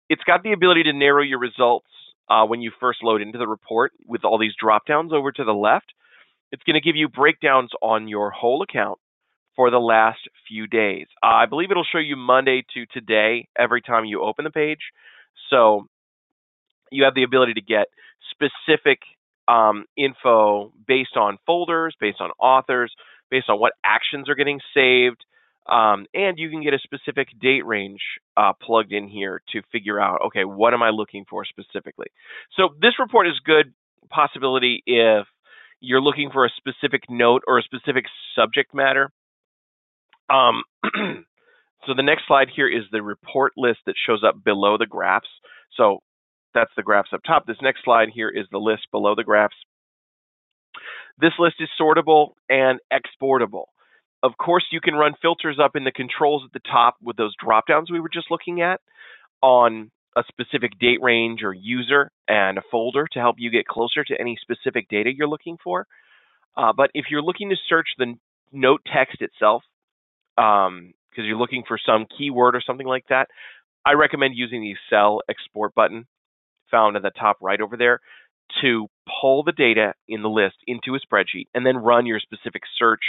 It's 0.09 0.23
got 0.23 0.43
the 0.43 0.53
ability 0.53 0.83
to 0.83 0.93
narrow 0.93 1.21
your 1.23 1.39
results 1.39 1.87
uh, 2.29 2.45
when 2.45 2.61
you 2.61 2.71
first 2.79 3.03
load 3.03 3.21
into 3.21 3.37
the 3.37 3.47
report 3.47 3.91
with 4.05 4.23
all 4.23 4.37
these 4.37 4.53
drop 4.59 4.85
downs 4.85 5.11
over 5.13 5.31
to 5.31 5.43
the 5.43 5.53
left. 5.53 5.93
It's 6.51 6.63
going 6.63 6.75
to 6.75 6.81
give 6.81 6.95
you 6.95 7.07
breakdowns 7.07 7.71
on 7.81 8.07
your 8.07 8.31
whole 8.31 8.61
account 8.61 8.99
for 9.55 9.69
the 9.69 9.79
last 9.79 10.19
few 10.47 10.67
days. 10.67 11.07
Uh, 11.21 11.27
I 11.27 11.45
believe 11.45 11.71
it'll 11.71 11.85
show 11.89 11.99
you 11.99 12.15
Monday 12.15 12.63
to 12.73 12.85
today 12.87 13.47
every 13.57 13.81
time 13.81 14.05
you 14.05 14.21
open 14.21 14.43
the 14.45 14.51
page. 14.51 14.79
So 15.49 15.87
you 16.91 17.03
have 17.03 17.15
the 17.15 17.23
ability 17.23 17.53
to 17.53 17.61
get 17.61 17.87
specific 18.31 18.99
um, 19.47 19.85
info 19.97 20.73
based 20.87 21.15
on 21.15 21.37
folders, 21.45 21.95
based 21.99 22.21
on 22.21 22.31
authors, 22.39 22.93
based 23.29 23.49
on 23.49 23.59
what 23.59 23.73
actions 23.83 24.29
are 24.29 24.35
getting 24.35 24.59
saved. 24.73 25.23
Um, 25.67 26.07
and 26.13 26.39
you 26.39 26.49
can 26.49 26.63
get 26.63 26.73
a 26.73 26.79
specific 26.79 27.27
date 27.39 27.65
range 27.65 28.01
uh, 28.35 28.53
plugged 28.61 28.91
in 28.91 29.07
here 29.07 29.41
to 29.53 29.61
figure 29.71 29.99
out, 29.99 30.21
okay, 30.27 30.43
what 30.43 30.73
am 30.73 30.81
I 30.81 30.89
looking 30.89 31.25
for 31.29 31.45
specifically? 31.45 32.07
So 32.57 32.69
this 32.81 32.93
report 32.99 33.27
is 33.27 33.39
good 33.45 33.73
possibility 34.09 34.83
if 34.85 35.27
you're 35.79 36.01
looking 36.01 36.29
for 36.31 36.45
a 36.45 36.49
specific 36.57 37.03
note 37.09 37.43
or 37.47 37.59
a 37.59 37.63
specific 37.63 38.05
subject 38.35 38.73
matter. 38.73 39.11
Um, 40.29 40.63
so 41.85 41.93
the 41.95 42.03
next 42.03 42.23
slide 42.27 42.47
here 42.53 42.67
is 42.67 42.83
the 42.91 43.01
report 43.01 43.53
list 43.55 43.79
that 43.85 43.95
shows 44.05 44.23
up 44.27 44.43
below 44.43 44.77
the 44.77 44.85
graphs. 44.85 45.29
So 45.77 45.99
that's 46.53 46.71
the 46.75 46.83
graphs 46.83 47.09
up 47.13 47.21
top. 47.25 47.45
This 47.45 47.57
next 47.61 47.83
slide 47.83 48.09
here 48.13 48.29
is 48.29 48.45
the 48.51 48.57
list 48.57 48.83
below 48.91 49.15
the 49.15 49.23
graphs. 49.23 49.55
This 51.19 51.33
list 51.39 51.55
is 51.59 51.69
sortable 51.79 52.31
and 52.49 52.79
exportable. 52.91 53.65
Of 54.23 54.37
course, 54.37 54.65
you 54.71 54.79
can 54.81 54.95
run 54.95 55.13
filters 55.21 55.57
up 55.63 55.75
in 55.75 55.83
the 55.83 55.91
controls 55.91 56.43
at 56.45 56.53
the 56.53 56.67
top 56.69 56.95
with 57.01 57.17
those 57.17 57.33
drop 57.43 57.65
downs 57.67 57.91
we 57.91 57.99
were 57.99 58.09
just 58.09 58.29
looking 58.29 58.61
at 58.61 58.79
on 59.41 59.91
a 60.15 60.23
specific 60.27 60.77
date 60.79 60.99
range 61.01 61.41
or 61.43 61.53
user 61.53 62.11
and 62.27 62.57
a 62.57 62.61
folder 62.69 63.07
to 63.13 63.19
help 63.19 63.37
you 63.39 63.49
get 63.49 63.65
closer 63.65 64.03
to 64.03 64.19
any 64.19 64.37
specific 64.41 64.87
data 64.89 65.09
you're 65.15 65.27
looking 65.27 65.57
for. 65.63 65.87
Uh, 66.55 66.73
but 66.75 66.91
if 66.93 67.05
you're 67.09 67.21
looking 67.21 67.49
to 67.49 67.55
search 67.69 67.87
the 67.97 68.13
note 68.51 68.81
text 68.93 69.21
itself, 69.21 69.63
because 70.35 70.67
um, 70.67 70.93
you're 71.15 71.37
looking 71.37 71.63
for 71.67 71.79
some 71.83 72.05
keyword 72.17 72.55
or 72.55 72.61
something 72.65 72.87
like 72.87 73.05
that, 73.09 73.27
I 73.85 73.93
recommend 73.93 74.35
using 74.35 74.61
the 74.61 74.71
Excel 74.71 75.21
export 75.29 75.73
button 75.73 76.05
found 76.71 76.95
at 76.95 77.03
the 77.03 77.11
top 77.11 77.37
right 77.41 77.61
over 77.61 77.77
there 77.77 77.99
to 78.61 78.87
pull 79.21 79.43
the 79.43 79.51
data 79.51 79.93
in 80.07 80.21
the 80.21 80.29
list 80.29 80.55
into 80.67 80.95
a 80.95 80.99
spreadsheet 80.99 81.47
and 81.53 81.65
then 81.65 81.77
run 81.77 82.05
your 82.05 82.19
specific 82.19 82.63
search 82.77 83.01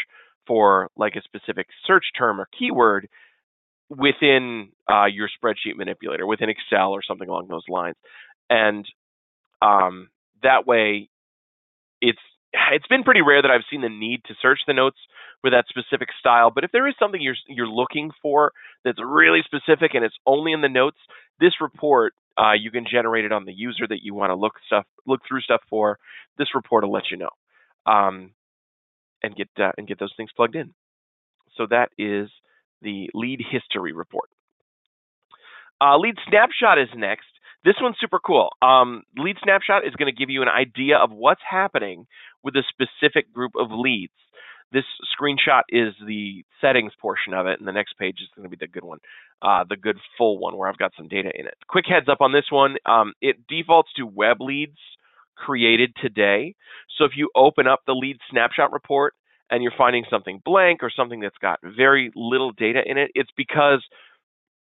for 0.47 0.91
like 0.97 1.15
a 1.17 1.23
specific 1.23 1.69
search 1.87 2.05
term 2.17 2.41
or 2.41 2.49
keyword 2.59 3.09
within 3.89 4.71
uh, 4.91 5.07
your 5.07 5.29
spreadsheet 5.29 5.77
manipulator, 5.77 6.27
within 6.27 6.49
Excel 6.49 6.93
or 6.93 7.03
something 7.07 7.29
along 7.29 7.49
those 7.49 7.65
lines, 7.69 7.97
and 8.51 8.87
um, 9.63 10.09
that 10.43 10.67
way, 10.67 11.09
it's 12.01 12.19
it's 12.71 12.87
been 12.87 13.05
pretty 13.05 13.23
rare 13.23 13.41
that 13.41 13.51
I've 13.51 13.65
seen 13.71 13.81
the 13.81 13.89
need 13.89 14.23
to 14.27 14.35
search 14.43 14.61
the 14.67 14.75
notes 14.75 14.99
with 15.43 15.53
that 15.53 15.65
specific 15.69 16.09
style. 16.19 16.51
But 16.51 16.65
if 16.65 16.73
there 16.73 16.87
is 16.87 16.95
something 16.99 17.21
you're 17.21 17.37
you're 17.49 17.69
looking 17.69 18.11
for 18.21 18.53
that's 18.85 18.99
really 19.03 19.41
specific 19.45 19.95
and 19.95 20.05
it's 20.05 20.17
only 20.27 20.53
in 20.53 20.61
the 20.61 20.69
notes, 20.69 20.99
this 21.41 21.61
report 21.61 22.15
uh, 22.39 22.53
you 22.53 22.71
can 22.71 22.85
generate 22.91 23.25
it 23.25 23.33
on 23.33 23.45
the 23.45 23.53
user 23.53 23.87
that 23.89 24.03
you 24.03 24.15
want 24.15 24.31
to 24.31 24.35
look 24.35 24.55
stuff 24.67 24.87
look 25.07 25.21
through 25.27 25.41
stuff 25.41 25.63
for. 25.69 25.99
This 26.39 26.49
report 26.55 26.85
will 26.85 26.93
let 26.93 27.11
you 27.11 27.17
know, 27.19 27.31
um, 27.87 28.33
and 29.23 29.35
get 29.37 29.49
uh, 29.59 29.73
and 29.77 29.87
get 29.87 29.99
those 29.99 30.15
things 30.17 30.31
plugged 30.35 30.57
in. 30.57 30.75
So 31.57 31.67
that 31.71 31.91
is 31.99 32.29
the 32.81 33.11
lead 33.15 33.41
history 33.51 33.93
report. 33.93 34.29
Uh, 35.81 35.99
lead 35.99 36.15
snapshot 36.29 36.79
is 36.79 36.89
next. 36.97 37.27
This 37.65 37.75
one's 37.81 37.97
super 38.01 38.19
cool. 38.19 38.51
Um, 38.61 39.03
lead 39.17 39.37
snapshot 39.43 39.87
is 39.87 39.95
going 39.95 40.13
to 40.13 40.19
give 40.19 40.31
you 40.31 40.43
an 40.43 40.49
idea 40.49 40.97
of 40.97 41.11
what's 41.13 41.43
happening 41.49 42.07
with 42.43 42.55
a 42.57 42.65
specific 42.69 43.33
group 43.33 43.53
of 43.59 43.69
leads. 43.71 44.13
This 44.73 44.85
screenshot 45.13 45.63
is 45.69 45.95
the 46.07 46.45
settings 46.61 46.93
portion 47.01 47.35
of 47.35 47.47
it, 47.47 47.59
and 47.59 47.69
the 47.69 47.73
next 47.73 47.99
page 47.99 48.17
is 48.23 48.29
going 48.35 48.45
to 48.45 48.57
be 48.57 48.57
the 48.59 48.71
good 48.71 48.85
one, 48.85 48.99
uh, 49.43 49.65
the 49.69 49.77
good 49.77 49.99
full 50.17 50.39
one 50.39 50.57
where 50.57 50.69
I've 50.69 50.79
got 50.79 50.93
some 50.97 51.09
data 51.09 51.31
in 51.35 51.47
it. 51.47 51.55
Quick 51.69 51.85
heads 51.89 52.09
up 52.09 52.21
on 52.21 52.33
this 52.33 52.47
one: 52.51 52.77
um, 52.87 53.13
it 53.21 53.47
defaults 53.49 53.91
to 53.97 54.07
web 54.07 54.41
leads 54.41 54.79
created 55.37 55.95
today. 56.01 56.55
So 56.99 57.05
if 57.05 57.13
you 57.17 57.31
open 57.35 57.67
up 57.67 57.81
the 57.87 57.95
lead 57.95 58.19
snapshot 58.31 58.73
report 58.73 59.15
and 59.51 59.63
you're 59.63 59.73
finding 59.77 60.05
something 60.11 60.41
blank 60.45 60.83
or 60.83 60.91
something 60.95 61.21
that's 61.21 61.39
got 61.41 61.59
very 61.63 62.13
little 62.15 62.53
data 62.53 62.81
in 62.85 62.97
it, 62.99 63.11
it's 63.15 63.31
because 63.37 63.85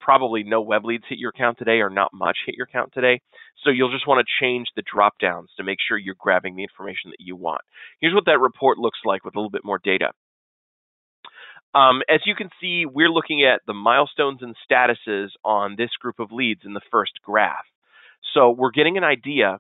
probably 0.04 0.44
no 0.44 0.62
web 0.62 0.84
leads 0.84 1.06
hit 1.08 1.18
your 1.18 1.30
account 1.30 1.58
today 1.58 1.80
or 1.80 1.90
not 1.90 2.12
much 2.14 2.38
hit 2.46 2.56
your 2.56 2.66
account 2.66 2.92
today. 2.94 3.22
So 3.64 3.70
you'll 3.70 3.92
just 3.92 4.08
want 4.08 4.20
to 4.26 4.44
change 4.44 4.68
the 4.76 4.84
drop 4.94 5.14
downs 5.20 5.50
to 5.58 5.64
make 5.64 5.78
sure 5.88 5.98
you're 5.98 6.16
grabbing 6.20 6.56
the 6.56 6.64
information 6.64 7.12
that 7.12 7.20
you 7.20 7.36
want. 7.36 7.62
Here's 8.02 8.14
what 8.14 8.26
that 8.26 8.40
report 8.40 8.78
looks 8.78 9.00
like 9.06 9.24
with 9.24 9.36
a 9.36 9.40
little 9.40 9.50
bit 9.50 9.66
more 9.66 9.80
data. 9.82 10.12
Um, 11.74 12.02
as 12.08 12.20
you 12.26 12.36
can 12.36 12.50
see, 12.62 12.86
we're 12.86 13.10
looking 13.10 13.44
at 13.44 13.62
the 13.66 13.74
milestones 13.74 14.42
and 14.42 14.56
statuses 14.70 15.30
on 15.44 15.76
this 15.78 15.90
group 16.00 16.20
of 16.20 16.32
leads 16.32 16.62
in 16.66 16.74
the 16.74 16.82
first 16.92 17.14
graph. 17.24 17.66
So 18.34 18.52
we're 18.52 18.72
getting 18.72 18.98
an 18.98 19.04
idea 19.04 19.60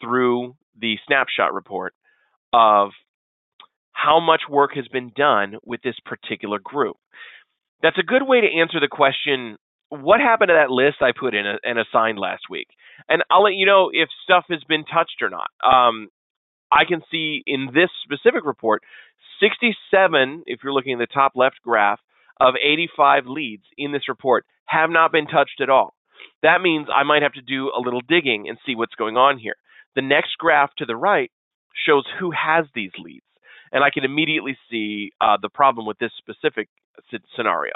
through 0.00 0.54
the 0.78 0.96
snapshot 1.06 1.52
report 1.52 1.94
of 2.52 2.90
how 3.92 4.20
much 4.20 4.42
work 4.48 4.72
has 4.74 4.86
been 4.88 5.12
done 5.16 5.56
with 5.64 5.80
this 5.82 5.96
particular 6.04 6.58
group. 6.62 6.96
That's 7.82 7.98
a 7.98 8.04
good 8.04 8.22
way 8.22 8.40
to 8.40 8.60
answer 8.60 8.78
the 8.78 8.88
question 8.88 9.58
what 10.00 10.20
happened 10.20 10.48
to 10.48 10.54
that 10.54 10.70
list 10.70 11.02
I 11.02 11.12
put 11.18 11.34
in 11.34 11.46
a, 11.46 11.56
and 11.62 11.78
assigned 11.78 12.18
last 12.18 12.44
week? 12.48 12.68
And 13.08 13.22
I'll 13.30 13.42
let 13.42 13.54
you 13.54 13.66
know 13.66 13.90
if 13.92 14.08
stuff 14.24 14.44
has 14.48 14.62
been 14.66 14.84
touched 14.84 15.20
or 15.20 15.28
not. 15.30 15.50
Um, 15.62 16.08
I 16.72 16.84
can 16.88 17.02
see 17.10 17.42
in 17.46 17.68
this 17.74 17.90
specific 18.02 18.46
report, 18.46 18.82
67, 19.40 20.44
if 20.46 20.60
you're 20.64 20.72
looking 20.72 20.94
at 20.94 20.98
the 20.98 21.12
top 21.12 21.32
left 21.34 21.56
graph, 21.62 22.00
of 22.40 22.54
85 22.56 23.26
leads 23.26 23.64
in 23.76 23.92
this 23.92 24.08
report 24.08 24.46
have 24.64 24.90
not 24.90 25.12
been 25.12 25.26
touched 25.26 25.60
at 25.60 25.70
all. 25.70 25.94
That 26.42 26.62
means 26.62 26.88
I 26.92 27.04
might 27.04 27.22
have 27.22 27.34
to 27.34 27.42
do 27.42 27.70
a 27.76 27.80
little 27.80 28.00
digging 28.00 28.48
and 28.48 28.58
see 28.64 28.74
what's 28.74 28.94
going 28.94 29.16
on 29.16 29.38
here. 29.38 29.54
The 29.94 30.02
next 30.02 30.38
graph 30.38 30.70
to 30.78 30.86
the 30.86 30.96
right 30.96 31.30
shows 31.86 32.04
who 32.18 32.30
has 32.32 32.66
these 32.74 32.90
leads. 32.98 33.24
And 33.72 33.82
I 33.82 33.90
can 33.90 34.04
immediately 34.04 34.56
see 34.70 35.12
uh, 35.20 35.38
the 35.40 35.48
problem 35.48 35.86
with 35.86 35.98
this 35.98 36.12
specific 36.18 36.68
scenario. 37.34 37.72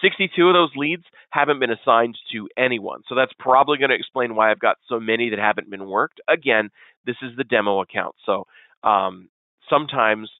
62 0.00 0.48
of 0.48 0.54
those 0.54 0.70
leads 0.76 1.04
haven't 1.30 1.60
been 1.60 1.70
assigned 1.70 2.16
to 2.32 2.48
anyone. 2.56 3.02
So 3.08 3.14
that's 3.14 3.32
probably 3.38 3.78
going 3.78 3.90
to 3.90 3.96
explain 3.96 4.34
why 4.34 4.50
I've 4.50 4.58
got 4.58 4.76
so 4.88 4.98
many 4.98 5.30
that 5.30 5.38
haven't 5.38 5.70
been 5.70 5.86
worked. 5.86 6.20
Again, 6.28 6.70
this 7.04 7.16
is 7.22 7.36
the 7.36 7.44
demo 7.44 7.80
account. 7.80 8.14
So 8.24 8.46
um, 8.82 9.28
sometimes 9.68 10.30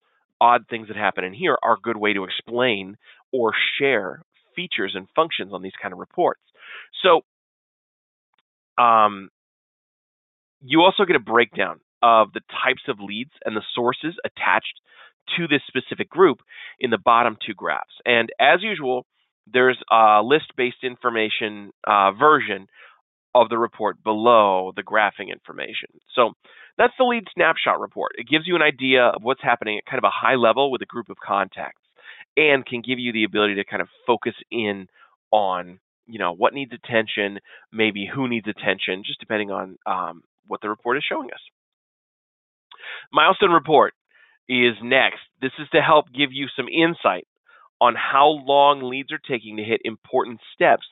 odd 0.40 0.62
things 0.68 0.88
that 0.88 0.96
happen 0.96 1.24
in 1.24 1.34
here 1.34 1.56
are 1.62 1.74
a 1.74 1.80
good 1.80 1.96
way 1.96 2.12
to 2.12 2.24
explain 2.24 2.96
or 3.32 3.52
share 3.78 4.22
features 4.56 4.92
and 4.94 5.06
functions 5.14 5.52
on 5.52 5.62
these 5.62 5.72
kind 5.80 5.92
of 5.92 5.98
reports. 5.98 6.40
So 7.02 7.22
um, 8.82 9.30
you 10.60 10.80
also 10.80 11.04
get 11.04 11.16
a 11.16 11.20
breakdown 11.20 11.80
of 12.02 12.32
the 12.32 12.40
types 12.64 12.82
of 12.88 13.00
leads 13.00 13.30
and 13.44 13.56
the 13.56 13.62
sources 13.74 14.14
attached 14.24 14.80
to 15.36 15.46
this 15.48 15.62
specific 15.66 16.08
group 16.10 16.38
in 16.78 16.90
the 16.90 16.98
bottom 16.98 17.36
two 17.44 17.54
graphs. 17.54 17.94
And 18.04 18.30
as 18.40 18.62
usual, 18.62 19.06
there's 19.52 19.78
a 19.90 20.20
list-based 20.22 20.82
information 20.82 21.70
uh, 21.86 22.12
version 22.12 22.66
of 23.34 23.48
the 23.48 23.58
report 23.58 24.02
below 24.02 24.72
the 24.76 24.82
graphing 24.82 25.30
information. 25.32 25.88
So 26.14 26.32
that's 26.78 26.92
the 26.98 27.04
lead 27.04 27.24
snapshot 27.34 27.80
report. 27.80 28.12
It 28.16 28.28
gives 28.28 28.46
you 28.46 28.56
an 28.56 28.62
idea 28.62 29.06
of 29.06 29.22
what's 29.22 29.42
happening 29.42 29.78
at 29.78 29.86
kind 29.86 29.98
of 29.98 30.04
a 30.04 30.10
high 30.12 30.36
level 30.36 30.70
with 30.70 30.82
a 30.82 30.86
group 30.86 31.10
of 31.10 31.16
contacts 31.24 31.80
and 32.36 32.64
can 32.64 32.80
give 32.80 32.98
you 32.98 33.12
the 33.12 33.24
ability 33.24 33.56
to 33.56 33.64
kind 33.64 33.82
of 33.82 33.88
focus 34.06 34.34
in 34.50 34.88
on 35.30 35.78
you 36.06 36.18
know 36.18 36.32
what 36.32 36.52
needs 36.52 36.72
attention, 36.72 37.40
maybe 37.72 38.08
who 38.12 38.28
needs 38.28 38.46
attention, 38.46 39.02
just 39.06 39.20
depending 39.20 39.50
on 39.50 39.78
um, 39.86 40.22
what 40.46 40.60
the 40.60 40.68
report 40.68 40.96
is 40.96 41.04
showing 41.08 41.28
us. 41.32 41.40
Milestone 43.12 43.50
report 43.50 43.94
is 44.48 44.74
next. 44.82 45.20
This 45.40 45.52
is 45.58 45.68
to 45.72 45.80
help 45.80 46.06
give 46.12 46.30
you 46.32 46.46
some 46.56 46.68
insight 46.68 47.26
on 47.80 47.94
how 47.94 48.28
long 48.28 48.82
leads 48.82 49.12
are 49.12 49.18
taking 49.18 49.56
to 49.56 49.64
hit 49.64 49.80
important 49.84 50.40
steps 50.54 50.86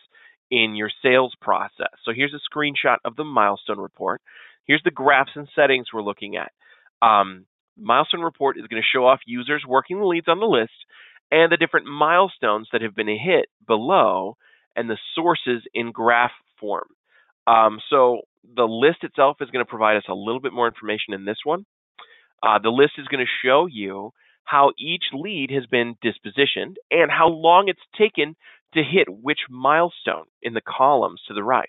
in 0.50 0.74
your 0.74 0.90
sales 1.02 1.34
process. 1.40 1.92
So 2.04 2.12
here's 2.14 2.34
a 2.34 2.56
screenshot 2.56 2.96
of 3.04 3.16
the 3.16 3.24
milestone 3.24 3.78
report. 3.78 4.20
Here's 4.66 4.82
the 4.84 4.90
graphs 4.90 5.32
and 5.34 5.48
settings 5.54 5.86
we're 5.92 6.02
looking 6.02 6.36
at. 6.36 6.52
Um, 7.06 7.46
milestone 7.78 8.20
report 8.20 8.58
is 8.58 8.66
going 8.66 8.82
to 8.82 8.86
show 8.86 9.06
off 9.06 9.20
users 9.26 9.64
working 9.66 9.98
the 9.98 10.06
leads 10.06 10.28
on 10.28 10.40
the 10.40 10.46
list 10.46 10.72
and 11.30 11.50
the 11.50 11.56
different 11.56 11.86
milestones 11.86 12.68
that 12.72 12.82
have 12.82 12.94
been 12.94 13.08
hit 13.08 13.46
below 13.66 14.36
and 14.76 14.88
the 14.88 14.98
sources 15.14 15.62
in 15.74 15.90
graph 15.90 16.32
form. 16.60 16.86
Um, 17.46 17.80
so 17.88 18.20
the 18.54 18.64
list 18.64 18.98
itself 19.02 19.38
is 19.40 19.50
going 19.50 19.64
to 19.64 19.68
provide 19.68 19.96
us 19.96 20.04
a 20.08 20.14
little 20.14 20.40
bit 20.40 20.52
more 20.52 20.68
information 20.68 21.14
in 21.14 21.24
this 21.24 21.38
one. 21.44 21.64
Uh, 22.42 22.58
the 22.58 22.70
list 22.70 22.92
is 22.98 23.06
going 23.08 23.24
to 23.24 23.46
show 23.46 23.66
you 23.66 24.12
how 24.44 24.72
each 24.78 25.04
lead 25.12 25.50
has 25.50 25.66
been 25.66 25.94
dispositioned 26.04 26.74
and 26.90 27.10
how 27.10 27.28
long 27.28 27.68
it's 27.68 27.80
taken 27.96 28.34
to 28.74 28.82
hit 28.82 29.06
which 29.08 29.40
milestone 29.48 30.24
in 30.42 30.54
the 30.54 30.60
columns 30.60 31.20
to 31.28 31.34
the 31.34 31.44
right. 31.44 31.68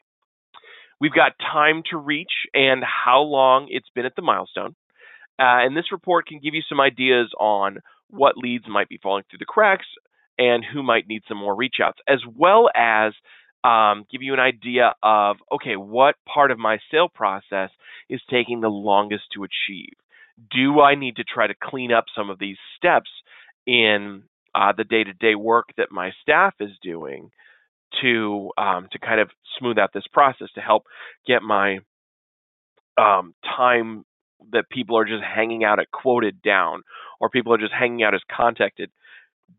We've 0.99 1.13
got 1.13 1.33
time 1.39 1.83
to 1.91 1.97
reach 1.97 2.31
and 2.53 2.83
how 2.83 3.21
long 3.21 3.67
it's 3.69 3.89
been 3.93 4.05
at 4.05 4.15
the 4.15 4.21
milestone. 4.21 4.75
Uh, 5.39 5.65
and 5.65 5.75
this 5.75 5.91
report 5.91 6.27
can 6.27 6.39
give 6.43 6.53
you 6.53 6.61
some 6.67 6.79
ideas 6.79 7.29
on 7.39 7.79
what 8.09 8.37
leads 8.37 8.65
might 8.67 8.89
be 8.89 8.99
falling 9.01 9.23
through 9.29 9.39
the 9.39 9.45
cracks 9.45 9.87
and 10.37 10.63
who 10.63 10.81
might 10.81 11.07
need 11.07 11.23
some 11.27 11.37
more 11.37 11.55
reach 11.55 11.75
outs, 11.83 11.99
as 12.07 12.19
well 12.35 12.69
as 12.75 13.13
um, 13.63 14.05
give 14.11 14.21
you 14.21 14.33
an 14.33 14.39
idea 14.39 14.93
of 15.01 15.37
okay, 15.51 15.75
what 15.75 16.15
part 16.31 16.51
of 16.51 16.59
my 16.59 16.77
sale 16.91 17.09
process 17.13 17.69
is 18.09 18.21
taking 18.29 18.61
the 18.61 18.69
longest 18.69 19.23
to 19.33 19.43
achieve 19.43 19.93
do 20.51 20.81
I 20.81 20.95
need 20.95 21.17
to 21.17 21.23
try 21.23 21.47
to 21.47 21.53
clean 21.61 21.91
up 21.91 22.05
some 22.15 22.29
of 22.29 22.39
these 22.39 22.57
steps 22.77 23.09
in 23.65 24.23
uh, 24.55 24.73
the 24.75 24.83
day-to-day 24.83 25.35
work 25.35 25.69
that 25.77 25.91
my 25.91 26.11
staff 26.21 26.53
is 26.59 26.71
doing 26.81 27.31
to 28.01 28.49
um, 28.57 28.87
to 28.91 28.99
kind 28.99 29.19
of 29.21 29.29
smooth 29.59 29.77
out 29.77 29.91
this 29.93 30.07
process 30.11 30.47
to 30.55 30.61
help 30.61 30.83
get 31.27 31.43
my 31.43 31.79
um, 32.97 33.33
time 33.43 34.03
that 34.51 34.69
people 34.69 34.97
are 34.97 35.05
just 35.05 35.23
hanging 35.23 35.63
out 35.63 35.79
at 35.79 35.91
quoted 35.91 36.41
down, 36.41 36.83
or 37.19 37.29
people 37.29 37.53
are 37.53 37.57
just 37.57 37.73
hanging 37.73 38.03
out 38.03 38.13
as 38.13 38.21
contacted 38.35 38.89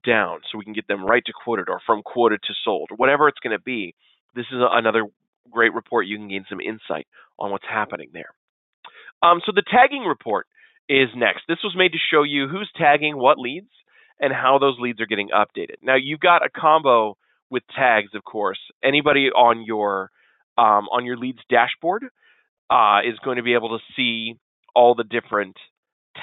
down, 0.04 0.40
so 0.50 0.58
we 0.58 0.64
can 0.64 0.74
get 0.74 0.86
them 0.88 1.04
right 1.04 1.24
to 1.24 1.32
quoted 1.32 1.68
or 1.68 1.80
from 1.86 2.02
quoted 2.02 2.40
to 2.42 2.54
sold, 2.64 2.88
or 2.90 2.96
whatever 2.96 3.28
it's 3.28 3.38
going 3.38 3.56
to 3.56 3.62
be. 3.62 3.94
This 4.34 4.46
is 4.52 4.58
another 4.60 5.04
great 5.50 5.72
report. 5.72 6.06
You 6.06 6.18
can 6.18 6.28
gain 6.28 6.44
some 6.48 6.60
insight 6.60 7.06
on 7.38 7.50
what's 7.50 7.64
happening 7.68 8.10
there. 8.12 8.34
Um, 9.22 9.40
so 9.46 9.52
the 9.54 9.62
tagging 9.70 10.02
report 10.02 10.46
is 10.88 11.08
next. 11.16 11.42
This 11.48 11.58
was 11.64 11.74
made 11.76 11.92
to 11.92 11.98
show 12.10 12.22
you 12.22 12.48
who's 12.48 12.70
tagging 12.76 13.16
what 13.16 13.38
leads 13.38 13.70
and 14.20 14.32
how 14.32 14.58
those 14.58 14.76
leads 14.78 15.00
are 15.00 15.06
getting 15.06 15.30
updated. 15.30 15.76
Now 15.82 15.96
you've 15.96 16.20
got 16.20 16.44
a 16.44 16.48
combo 16.48 17.16
with 17.50 17.62
tags, 17.74 18.10
of 18.14 18.24
course. 18.24 18.58
Anybody 18.82 19.28
on 19.30 19.64
your 19.64 20.10
um, 20.56 20.86
on 20.92 21.04
your 21.04 21.16
leads 21.16 21.40
dashboard 21.50 22.04
uh, 22.70 23.00
is 23.06 23.18
going 23.24 23.38
to 23.38 23.42
be 23.42 23.54
able 23.54 23.78
to 23.78 23.84
see 23.96 24.34
all 24.74 24.94
the 24.94 25.04
different 25.04 25.56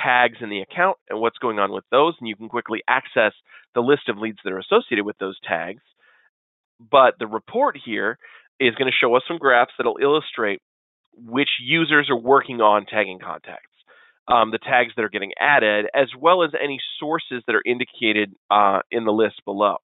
tags 0.04 0.38
in 0.42 0.50
the 0.50 0.62
account 0.62 0.98
and 1.10 1.20
what's 1.20 1.38
going 1.38 1.60
on 1.60 1.72
with 1.72 1.84
those, 1.92 2.14
and 2.20 2.30
you 2.30 2.36
can 2.36 2.48
quickly 2.48 2.82
access 2.88 3.34
the 3.76 3.82
list 3.82 4.08
of 4.08 4.18
leads 4.18 4.38
that 4.44 4.54
are 4.54 4.60
associated 4.60 5.06
with 5.06 5.18
those 5.18 5.38
tags. 5.48 5.82
But 6.80 7.16
the 7.20 7.28
report 7.28 7.78
here 7.84 8.18
is 8.60 8.76
going 8.76 8.90
to 8.90 8.98
show 8.98 9.16
us 9.16 9.24
some 9.28 9.38
graphs 9.38 9.72
that'll 9.78 10.00
illustrate 10.02 10.62
which 11.14 11.50
users 11.62 12.10
are 12.10 12.18
working 12.18 12.62
on 12.62 12.86
tagging 12.86 13.20
contacts 13.20 13.71
um, 14.28 14.52
the 14.52 14.60
tags 14.60 14.94
that 14.96 15.04
are 15.04 15.10
getting 15.10 15.32
added, 15.40 15.86
as 15.94 16.08
well 16.18 16.44
as 16.44 16.52
any 16.62 16.80
sources 17.00 17.44
that 17.48 17.56
are 17.56 17.64
indicated 17.66 18.34
uh, 18.50 18.80
in 18.92 19.06
the 19.06 19.12
list 19.12 19.42
below. 19.46 19.78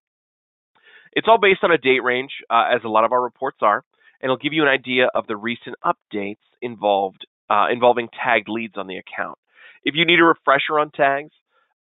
It's 1.14 1.28
all 1.28 1.40
based 1.40 1.64
on 1.64 1.72
a 1.72 1.78
date 1.78 2.04
range, 2.04 2.32
uh, 2.50 2.66
as 2.74 2.82
a 2.84 2.90
lot 2.90 3.04
of 3.04 3.12
our 3.12 3.22
reports 3.22 3.58
are, 3.62 3.84
and 4.22 4.30
it'll 4.30 4.38
give 4.38 4.54
you 4.54 4.62
an 4.62 4.70
idea 4.70 5.08
of 5.14 5.26
the 5.28 5.36
recent 5.36 5.76
updates 5.84 6.38
involved 6.62 7.26
uh, 7.50 7.68
involving 7.72 8.10
tagged 8.24 8.50
leads 8.50 8.74
on 8.78 8.88
the 8.88 8.98
account. 8.98 9.38
If 9.84 9.96
you 9.96 10.06
need 10.06 10.20
a 10.20 10.24
refresher 10.26 10.80
on 10.80 10.92
tags, 10.92 11.32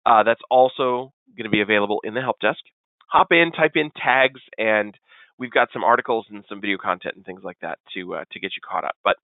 uh, 0.05 0.23
that's 0.23 0.43
also 0.51 1.13
going 1.37 1.45
to 1.45 1.51
be 1.51 1.63
available 1.63 2.01
in 2.05 2.15
the 2.15 2.21
help 2.21 2.39
desk. 2.41 2.61
Hop 3.09 3.29
in, 3.31 3.51
type 3.51 3.73
in 3.77 3.91
tags, 3.97 4.41
and 4.59 4.95
we've 5.39 5.51
got 5.51 5.69
some 5.73 5.85
articles 5.85 6.27
and 6.31 6.45
some 6.49 6.61
video 6.61 6.77
content 6.77 7.17
and 7.17 7.25
things 7.25 7.43
like 7.43 7.59
that 7.63 7.79
to 7.95 8.15
uh, 8.15 8.25
to 8.33 8.41
get 8.41 8.53
you 8.57 8.63
caught 8.69 8.85
up. 8.85 8.97
But 9.03 9.17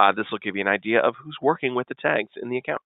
uh, 0.00 0.12
this 0.12 0.26
will 0.30 0.38
give 0.38 0.56
you 0.56 0.62
an 0.62 0.68
idea 0.68 1.00
of 1.00 1.14
who's 1.22 1.36
working 1.42 1.74
with 1.74 1.88
the 1.88 1.94
tags 1.94 2.30
in 2.40 2.48
the 2.48 2.56
account. 2.56 2.80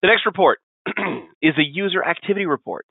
The 0.00 0.08
next 0.08 0.24
report 0.24 0.60
is 1.42 1.54
a 1.58 1.62
user 1.62 2.02
activity 2.02 2.46
report, 2.46 2.86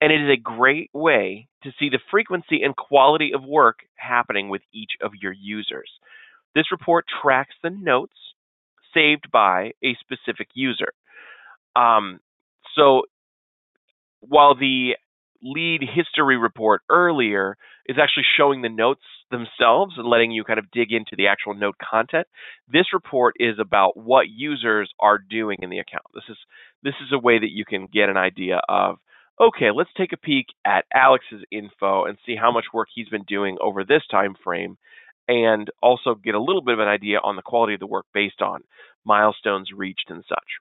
and 0.00 0.10
it 0.10 0.22
is 0.22 0.30
a 0.30 0.40
great 0.40 0.90
way 0.94 1.48
to 1.62 1.70
see 1.78 1.90
the 1.90 1.98
frequency 2.10 2.62
and 2.62 2.74
quality 2.74 3.32
of 3.34 3.44
work 3.44 3.80
happening 3.96 4.48
with 4.48 4.62
each 4.72 4.92
of 5.02 5.12
your 5.20 5.32
users. 5.32 5.90
This 6.54 6.72
report 6.72 7.04
tracks 7.22 7.54
the 7.62 7.70
notes 7.70 8.16
saved 8.94 9.30
by 9.30 9.72
a 9.84 9.96
specific 10.00 10.48
user. 10.54 10.92
Um, 11.76 12.20
so 12.76 13.02
while 14.20 14.54
the 14.54 14.92
lead 15.44 15.82
history 15.82 16.36
report 16.36 16.82
earlier 16.90 17.56
is 17.86 17.98
actually 18.02 18.24
showing 18.36 18.62
the 18.62 18.68
notes 18.68 19.02
themselves 19.30 19.94
and 19.96 20.08
letting 20.08 20.32
you 20.32 20.42
kind 20.42 20.58
of 20.58 20.70
dig 20.72 20.90
into 20.90 21.14
the 21.16 21.26
actual 21.26 21.54
note 21.54 21.76
content. 21.78 22.26
This 22.66 22.86
report 22.92 23.34
is 23.38 23.56
about 23.60 23.96
what 23.96 24.28
users 24.28 24.90
are 24.98 25.18
doing 25.18 25.58
in 25.60 25.70
the 25.70 25.78
account. 25.78 26.04
This 26.14 26.24
is 26.28 26.38
this 26.82 26.94
is 27.02 27.12
a 27.12 27.18
way 27.18 27.38
that 27.38 27.50
you 27.50 27.64
can 27.64 27.86
get 27.92 28.08
an 28.08 28.16
idea 28.16 28.60
of 28.68 28.96
okay, 29.40 29.70
let's 29.74 29.90
take 29.96 30.12
a 30.12 30.16
peek 30.16 30.46
at 30.64 30.84
Alex's 30.94 31.42
info 31.50 32.04
and 32.04 32.16
see 32.24 32.36
how 32.36 32.52
much 32.52 32.66
work 32.72 32.88
he's 32.94 33.08
been 33.08 33.24
doing 33.26 33.58
over 33.60 33.84
this 33.84 34.02
time 34.10 34.34
frame 34.42 34.78
and 35.26 35.70
also 35.82 36.14
get 36.14 36.34
a 36.34 36.40
little 36.40 36.62
bit 36.62 36.74
of 36.74 36.80
an 36.80 36.88
idea 36.88 37.18
on 37.22 37.36
the 37.36 37.42
quality 37.42 37.74
of 37.74 37.80
the 37.80 37.86
work 37.86 38.06
based 38.14 38.40
on 38.40 38.60
milestones 39.04 39.70
reached 39.74 40.08
and 40.08 40.24
such. 40.28 40.60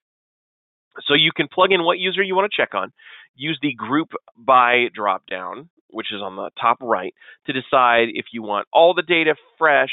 So 1.08 1.14
you 1.16 1.32
can 1.36 1.48
plug 1.52 1.72
in 1.72 1.84
what 1.84 2.00
user 2.00 2.22
you 2.22 2.36
want 2.36 2.52
to 2.52 2.62
check 2.62 2.76
on, 2.76 2.92
use 3.36 3.60
the 3.62 3.74
group 3.74 4.10
by 4.38 4.88
dropdown, 4.98 5.70
which 5.90 6.08
is 6.12 6.22
on 6.22 6.36
the 6.36 6.50
top 6.60 6.78
right, 6.82 7.14
to 7.46 7.54
decide 7.54 8.10
if 8.14 8.26
you 8.32 8.42
want 8.42 8.68
all 8.74 8.94
the 8.94 9.04
data 9.04 9.36
fresh. 9.58 9.92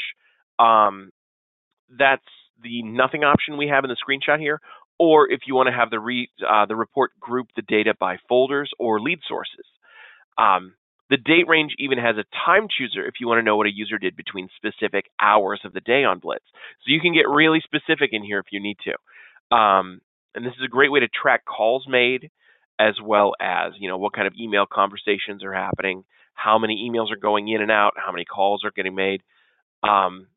Um, 0.59 1.11
that's 1.97 2.21
the 2.63 2.83
nothing 2.83 3.23
option 3.23 3.57
we 3.57 3.67
have 3.67 3.83
in 3.83 3.89
the 3.89 3.97
screenshot 3.97 4.39
here, 4.39 4.61
or 4.99 5.29
if 5.29 5.41
you 5.47 5.55
want 5.55 5.67
to 5.67 5.73
have 5.73 5.89
the 5.89 5.99
re, 5.99 6.29
uh, 6.47 6.65
the 6.65 6.75
report 6.75 7.11
group 7.19 7.47
the 7.55 7.63
data 7.63 7.93
by 7.99 8.17
folders 8.29 8.71
or 8.79 8.99
lead 8.99 9.19
sources. 9.27 9.65
Um, 10.37 10.75
the 11.09 11.17
date 11.17 11.47
range 11.47 11.73
even 11.77 11.97
has 11.97 12.15
a 12.15 12.23
time 12.45 12.67
chooser 12.69 13.05
if 13.05 13.15
you 13.19 13.27
want 13.27 13.39
to 13.39 13.43
know 13.43 13.57
what 13.57 13.67
a 13.67 13.73
user 13.73 13.97
did 13.97 14.15
between 14.15 14.47
specific 14.55 15.05
hours 15.19 15.59
of 15.65 15.73
the 15.73 15.81
day 15.81 16.05
on 16.05 16.19
Blitz. 16.19 16.45
So 16.85 16.85
you 16.93 17.01
can 17.01 17.13
get 17.13 17.27
really 17.27 17.59
specific 17.59 18.11
in 18.13 18.23
here 18.23 18.39
if 18.39 18.45
you 18.51 18.61
need 18.61 18.77
to. 18.85 19.55
Um, 19.55 19.99
and 20.33 20.45
this 20.45 20.53
is 20.53 20.63
a 20.63 20.69
great 20.69 20.91
way 20.91 21.01
to 21.01 21.09
track 21.09 21.43
calls 21.43 21.85
made 21.87 22.31
as 22.81 22.95
well 23.03 23.33
as, 23.39 23.73
you 23.79 23.87
know, 23.87 23.97
what 23.97 24.13
kind 24.13 24.25
of 24.25 24.33
email 24.39 24.65
conversations 24.65 25.43
are 25.43 25.53
happening, 25.53 26.03
how 26.33 26.57
many 26.57 26.89
emails 26.89 27.11
are 27.11 27.17
going 27.17 27.47
in 27.47 27.61
and 27.61 27.69
out, 27.69 27.93
how 27.95 28.11
many 28.11 28.25
calls 28.25 28.63
are 28.65 28.71
getting 28.75 28.95
made. 28.95 29.21
Um, 29.83 30.27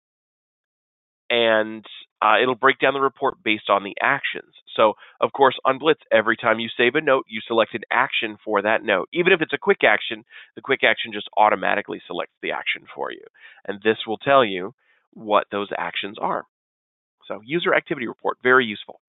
and 1.30 1.85
uh, 2.20 2.40
it'll 2.42 2.54
break 2.54 2.78
down 2.78 2.92
the 2.92 3.00
report 3.00 3.42
based 3.42 3.70
on 3.70 3.83
the 3.83 3.96
actions. 4.00 4.52
So, 4.76 4.94
of 5.22 5.33
course, 5.33 5.57
on 5.64 5.78
Blitz, 5.78 6.00
every 6.12 6.37
time 6.37 6.61
you 6.61 6.68
save 6.76 6.96
a 6.96 7.00
note, 7.00 7.24
you 7.28 7.40
select 7.46 7.74
an 7.74 7.83
action 7.90 8.37
for 8.44 8.61
that 8.61 8.85
note. 8.85 9.09
Even 9.14 9.33
if 9.33 9.40
it's 9.40 9.54
a 9.54 9.59
quick 9.59 9.83
action, 9.83 10.24
the 10.54 10.61
quick 10.61 10.85
action 10.85 11.12
just 11.14 11.28
automatically 11.37 12.02
selects 12.07 12.35
the 12.42 12.52
action 12.52 12.83
for 12.94 13.11
you. 13.11 13.24
And 13.64 13.80
this 13.83 13.98
will 14.07 14.18
tell 14.18 14.44
you 14.44 14.74
what 15.14 15.46
those 15.50 15.68
actions 15.78 16.18
are. 16.20 16.44
So, 17.26 17.40
user 17.42 17.74
activity 17.74 18.07
report, 18.07 18.37
very 18.42 18.66
useful. 18.66 19.00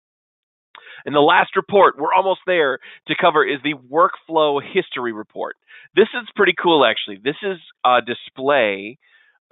And 1.06 1.16
the 1.16 1.20
last 1.20 1.56
report, 1.56 1.96
we're 1.98 2.14
almost 2.14 2.42
there 2.46 2.80
to 3.08 3.16
cover, 3.20 3.46
is 3.46 3.60
the 3.64 3.76
workflow 3.92 4.62
history 4.62 5.14
report. 5.14 5.56
This 5.96 6.08
is 6.14 6.28
pretty 6.36 6.54
cool, 6.62 6.86
actually. 6.86 7.20
This 7.24 7.38
is 7.44 7.58
a 7.86 8.00
display 8.02 8.98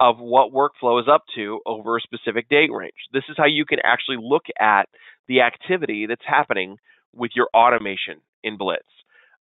of 0.00 0.18
what 0.18 0.52
workflow 0.52 1.00
is 1.00 1.08
up 1.08 1.22
to 1.36 1.60
over 1.66 1.96
a 1.96 2.00
specific 2.00 2.48
date 2.48 2.70
range. 2.72 2.92
This 3.12 3.22
is 3.28 3.36
how 3.36 3.46
you 3.46 3.64
can 3.64 3.78
actually 3.84 4.18
look 4.20 4.44
at 4.60 4.88
the 5.28 5.42
activity 5.42 6.06
that's 6.06 6.26
happening 6.26 6.78
with 7.14 7.30
your 7.34 7.48
automation 7.54 8.20
in 8.42 8.56
Blitz. 8.56 8.82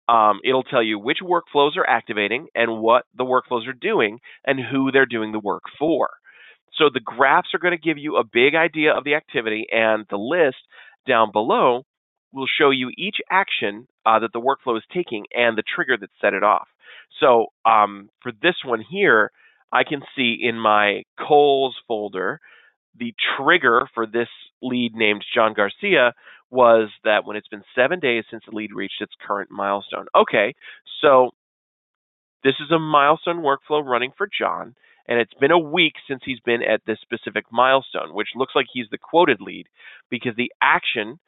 Um, 0.09 0.41
it'll 0.43 0.63
tell 0.63 0.83
you 0.83 0.99
which 0.99 1.19
workflows 1.23 1.77
are 1.77 1.87
activating 1.87 2.47
and 2.53 2.81
what 2.81 3.05
the 3.15 3.23
workflows 3.23 3.67
are 3.67 3.73
doing 3.73 4.19
and 4.45 4.59
who 4.59 4.91
they're 4.91 5.05
doing 5.05 5.31
the 5.31 5.39
work 5.39 5.63
for. 5.79 6.09
So 6.77 6.85
the 6.93 6.99
graphs 6.99 7.49
are 7.53 7.59
going 7.59 7.77
to 7.77 7.87
give 7.87 7.97
you 7.97 8.17
a 8.17 8.23
big 8.23 8.55
idea 8.55 8.93
of 8.93 9.03
the 9.03 9.15
activity, 9.15 9.67
and 9.71 10.05
the 10.09 10.17
list 10.17 10.57
down 11.07 11.31
below 11.31 11.83
will 12.33 12.47
show 12.47 12.69
you 12.69 12.91
each 12.97 13.17
action 13.29 13.87
uh, 14.05 14.19
that 14.19 14.31
the 14.33 14.39
workflow 14.39 14.77
is 14.77 14.83
taking 14.93 15.25
and 15.33 15.57
the 15.57 15.63
trigger 15.75 15.97
that 15.97 16.09
set 16.21 16.33
it 16.33 16.43
off. 16.43 16.67
So 17.19 17.47
um, 17.65 18.09
for 18.21 18.31
this 18.41 18.55
one 18.65 18.81
here, 18.89 19.31
I 19.71 19.83
can 19.83 20.01
see 20.15 20.37
in 20.41 20.57
my 20.59 21.03
Coles 21.19 21.75
folder 21.87 22.39
the 22.97 23.13
trigger 23.37 23.87
for 23.93 24.05
this 24.05 24.27
lead 24.61 24.93
named 24.95 25.23
John 25.33 25.53
Garcia 25.53 26.13
was 26.49 26.89
that 27.05 27.25
when 27.25 27.37
it's 27.37 27.47
been 27.47 27.63
seven 27.73 27.99
days 27.99 28.25
since 28.29 28.43
the 28.47 28.55
lead 28.55 28.71
reached 28.73 29.01
its 29.01 29.13
current 29.25 29.49
milestone. 29.49 30.07
Okay, 30.15 30.53
so 31.01 31.31
this 32.43 32.55
is 32.59 32.71
a 32.71 32.79
milestone 32.79 33.43
workflow 33.43 33.83
running 33.85 34.11
for 34.17 34.27
John, 34.27 34.75
and 35.07 35.19
it's 35.19 35.33
been 35.35 35.51
a 35.51 35.59
week 35.59 35.93
since 36.07 36.21
he's 36.23 36.39
been 36.39 36.61
at 36.63 36.81
this 36.85 36.99
specific 37.01 37.45
milestone, 37.51 38.13
which 38.13 38.29
looks 38.35 38.53
like 38.55 38.67
he's 38.71 38.87
the 38.91 38.97
quoted 38.97 39.41
lead 39.41 39.67
because 40.09 40.35
the 40.35 40.51
action 40.61 41.19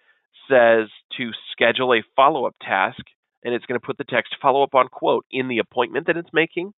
says 0.49 0.89
to 1.17 1.31
schedule 1.51 1.93
a 1.93 2.03
follow 2.15 2.45
up 2.45 2.55
task, 2.61 3.01
and 3.43 3.53
it's 3.53 3.65
going 3.65 3.79
to 3.79 3.85
put 3.85 3.97
the 3.97 4.03
text 4.03 4.35
follow 4.41 4.63
up 4.63 4.75
on 4.75 4.87
quote 4.87 5.25
in 5.31 5.47
the 5.47 5.59
appointment 5.59 6.07
that 6.07 6.17
it's 6.17 6.29
making 6.33 6.73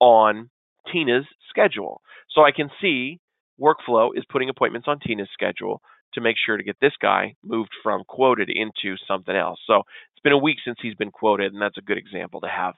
on 0.00 0.50
Tina's 0.92 1.26
schedule. 1.48 2.00
So 2.30 2.42
I 2.42 2.52
can 2.52 2.70
see 2.80 3.18
workflow 3.60 4.10
is 4.14 4.24
putting 4.30 4.48
appointments 4.48 4.88
on 4.88 4.98
Tina's 4.98 5.28
schedule 5.32 5.80
to 6.14 6.20
make 6.20 6.36
sure 6.44 6.56
to 6.56 6.62
get 6.62 6.76
this 6.80 6.92
guy 7.00 7.34
moved 7.44 7.70
from 7.82 8.04
quoted 8.04 8.48
into 8.48 8.96
something 9.06 9.34
else. 9.34 9.58
So 9.66 9.82
it's 10.12 10.22
been 10.22 10.32
a 10.32 10.38
week 10.38 10.58
since 10.64 10.78
he's 10.80 10.94
been 10.94 11.10
quoted, 11.10 11.52
and 11.52 11.60
that's 11.60 11.78
a 11.78 11.82
good 11.82 11.98
example 11.98 12.40
to 12.40 12.48
have 12.48 12.74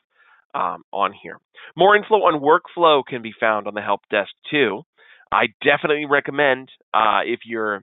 um, 0.54 0.82
on 0.92 1.12
here. 1.12 1.38
More 1.76 1.96
info 1.96 2.14
on 2.16 2.40
workflow 2.40 3.02
can 3.06 3.22
be 3.22 3.32
found 3.38 3.66
on 3.66 3.74
the 3.74 3.80
help 3.80 4.00
desk 4.10 4.30
too. 4.50 4.82
I 5.30 5.48
definitely 5.62 6.06
recommend 6.06 6.70
uh, 6.94 7.20
if 7.24 7.40
you're 7.44 7.82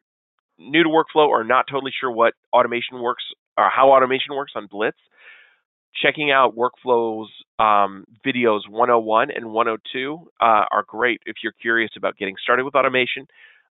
new 0.57 0.83
to 0.83 0.89
workflow 0.89 1.27
or 1.27 1.43
not 1.43 1.65
totally 1.69 1.91
sure 1.99 2.11
what 2.11 2.33
automation 2.53 3.01
works 3.01 3.23
or 3.57 3.69
how 3.69 3.91
automation 3.91 4.35
works 4.35 4.53
on 4.55 4.67
Blitz, 4.69 4.97
checking 6.01 6.31
out 6.31 6.55
workflows 6.55 7.27
um, 7.59 8.05
videos 8.25 8.61
101 8.69 9.29
and 9.31 9.51
102 9.51 10.27
uh, 10.41 10.43
are 10.43 10.83
great 10.87 11.21
if 11.25 11.37
you're 11.43 11.53
curious 11.61 11.91
about 11.95 12.17
getting 12.17 12.35
started 12.41 12.65
with 12.65 12.75
automation 12.75 13.27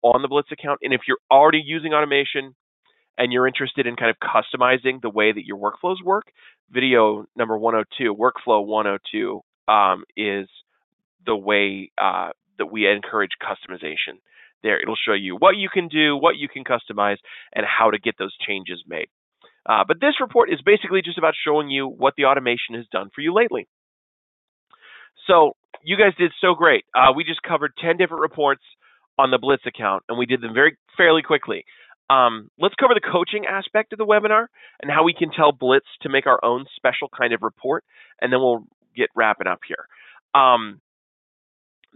on 0.02 0.22
the 0.22 0.28
Blitz 0.28 0.50
account. 0.52 0.80
And 0.82 0.94
if 0.94 1.02
you're 1.06 1.18
already 1.30 1.62
using 1.64 1.92
automation 1.92 2.54
and 3.18 3.32
you're 3.32 3.46
interested 3.46 3.86
in 3.86 3.96
kind 3.96 4.10
of 4.10 4.16
customizing 4.18 5.00
the 5.00 5.10
way 5.10 5.32
that 5.32 5.44
your 5.44 5.58
workflows 5.58 6.02
work, 6.04 6.26
video 6.70 7.26
number 7.36 7.56
102, 7.56 8.14
workflow 8.14 8.64
102, 8.64 9.40
um, 9.68 10.04
is 10.16 10.48
the 11.24 11.36
way 11.36 11.90
uh, 11.98 12.30
that 12.58 12.66
we 12.66 12.88
encourage 12.88 13.32
customization 13.42 14.18
there. 14.62 14.80
It'll 14.80 14.96
show 14.96 15.14
you 15.14 15.36
what 15.36 15.56
you 15.56 15.68
can 15.72 15.88
do, 15.88 16.16
what 16.16 16.36
you 16.36 16.48
can 16.48 16.64
customize, 16.64 17.16
and 17.54 17.64
how 17.66 17.90
to 17.90 17.98
get 17.98 18.16
those 18.18 18.34
changes 18.46 18.82
made. 18.86 19.08
Uh, 19.68 19.84
but 19.86 20.00
this 20.00 20.14
report 20.20 20.50
is 20.52 20.60
basically 20.64 21.02
just 21.02 21.18
about 21.18 21.34
showing 21.44 21.68
you 21.68 21.88
what 21.88 22.14
the 22.16 22.24
automation 22.24 22.74
has 22.74 22.86
done 22.92 23.10
for 23.14 23.20
you 23.20 23.34
lately. 23.34 23.66
So 25.26 25.56
you 25.82 25.96
guys 25.96 26.12
did 26.18 26.32
so 26.40 26.54
great. 26.54 26.84
Uh, 26.94 27.12
we 27.14 27.24
just 27.24 27.42
covered 27.42 27.72
10 27.82 27.96
different 27.96 28.20
reports 28.20 28.62
on 29.18 29.30
the 29.30 29.38
Blitz 29.38 29.64
account, 29.66 30.04
and 30.08 30.18
we 30.18 30.26
did 30.26 30.40
them 30.40 30.54
very 30.54 30.76
fairly 30.96 31.22
quickly. 31.22 31.64
Um, 32.08 32.50
let's 32.58 32.74
cover 32.76 32.94
the 32.94 33.00
coaching 33.00 33.46
aspect 33.46 33.92
of 33.92 33.98
the 33.98 34.06
webinar 34.06 34.46
and 34.80 34.90
how 34.90 35.02
we 35.02 35.14
can 35.14 35.30
tell 35.30 35.52
Blitz 35.52 35.86
to 36.02 36.08
make 36.08 36.26
our 36.26 36.42
own 36.44 36.66
special 36.76 37.08
kind 37.16 37.32
of 37.32 37.42
report, 37.42 37.84
and 38.20 38.32
then 38.32 38.40
we'll 38.40 38.64
get 38.96 39.08
wrapping 39.14 39.48
up 39.48 39.60
here. 39.66 39.86
Um, 40.40 40.80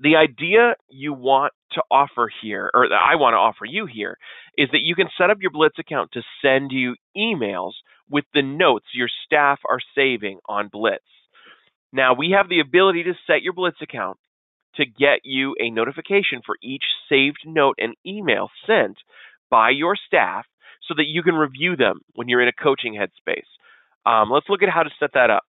the 0.03 0.17
idea 0.17 0.75
you 0.89 1.13
want 1.13 1.53
to 1.73 1.83
offer 1.91 2.31
here, 2.43 2.71
or 2.75 2.89
that 2.89 2.95
I 2.95 3.17
want 3.17 3.35
to 3.35 3.39
offer 3.39 3.65
you 3.65 3.87
here, 3.87 4.17
is 4.57 4.69
that 4.73 4.83
you 4.83 4.95
can 4.95 5.09
set 5.17 5.31
up 5.31 5.39
your 5.41 5.51
Blitz 5.51 5.79
account 5.79 6.11
to 6.13 6.23
send 6.43 6.73
you 6.73 6.97
emails 7.17 7.73
with 8.09 8.25
the 8.35 8.43
notes 8.43 8.87
your 8.95 9.09
staff 9.27 9.61
are 9.69 9.79
saving 9.95 10.39
on 10.49 10.69
Blitz. 10.73 11.05
Now, 11.93 12.15
we 12.15 12.35
have 12.37 12.49
the 12.49 12.61
ability 12.61 13.05
to 13.05 13.15
set 13.27 13.43
your 13.43 13.53
Blitz 13.53 13.77
account 13.83 14.17
to 14.77 14.87
get 14.87 15.21
you 15.25 15.55
a 15.61 15.71
notification 15.71 16.41
for 16.45 16.57
each 16.63 16.85
saved 17.09 17.41
note 17.45 17.77
and 17.79 17.95
email 18.07 18.49
sent 18.67 18.97
by 19.51 19.71
your 19.71 19.97
staff 20.07 20.47
so 20.89 20.95
that 20.97 21.07
you 21.07 21.23
can 21.23 21.35
review 21.35 21.77
them 21.77 22.01
when 22.15 22.29
you're 22.29 22.43
in 22.43 22.49
a 22.49 22.63
coaching 22.63 22.95
headspace. 22.95 23.49
Um, 24.07 24.31
let's 24.31 24.49
look 24.49 24.63
at 24.63 24.69
how 24.69 24.83
to 24.83 24.91
set 24.99 25.11
that 25.15 25.31
up. 25.31 25.45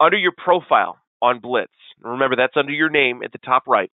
under 0.00 0.16
your 0.16 0.32
profile 0.36 0.98
on 1.20 1.40
Blitz, 1.40 1.72
remember 2.00 2.36
that's 2.36 2.56
under 2.56 2.72
your 2.72 2.90
name 2.90 3.22
at 3.24 3.32
the 3.32 3.38
top 3.38 3.64
right, 3.66 3.90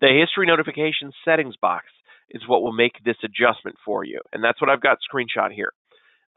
the 0.00 0.08
history 0.08 0.46
notification 0.46 1.12
settings 1.24 1.56
box 1.60 1.86
is 2.30 2.42
what 2.46 2.62
will 2.62 2.72
make 2.72 2.92
this 3.04 3.16
adjustment 3.24 3.76
for 3.84 4.04
you. 4.04 4.20
And 4.32 4.42
that's 4.42 4.60
what 4.60 4.70
I've 4.70 4.80
got 4.80 4.98
screenshot 5.12 5.52
here. 5.52 5.72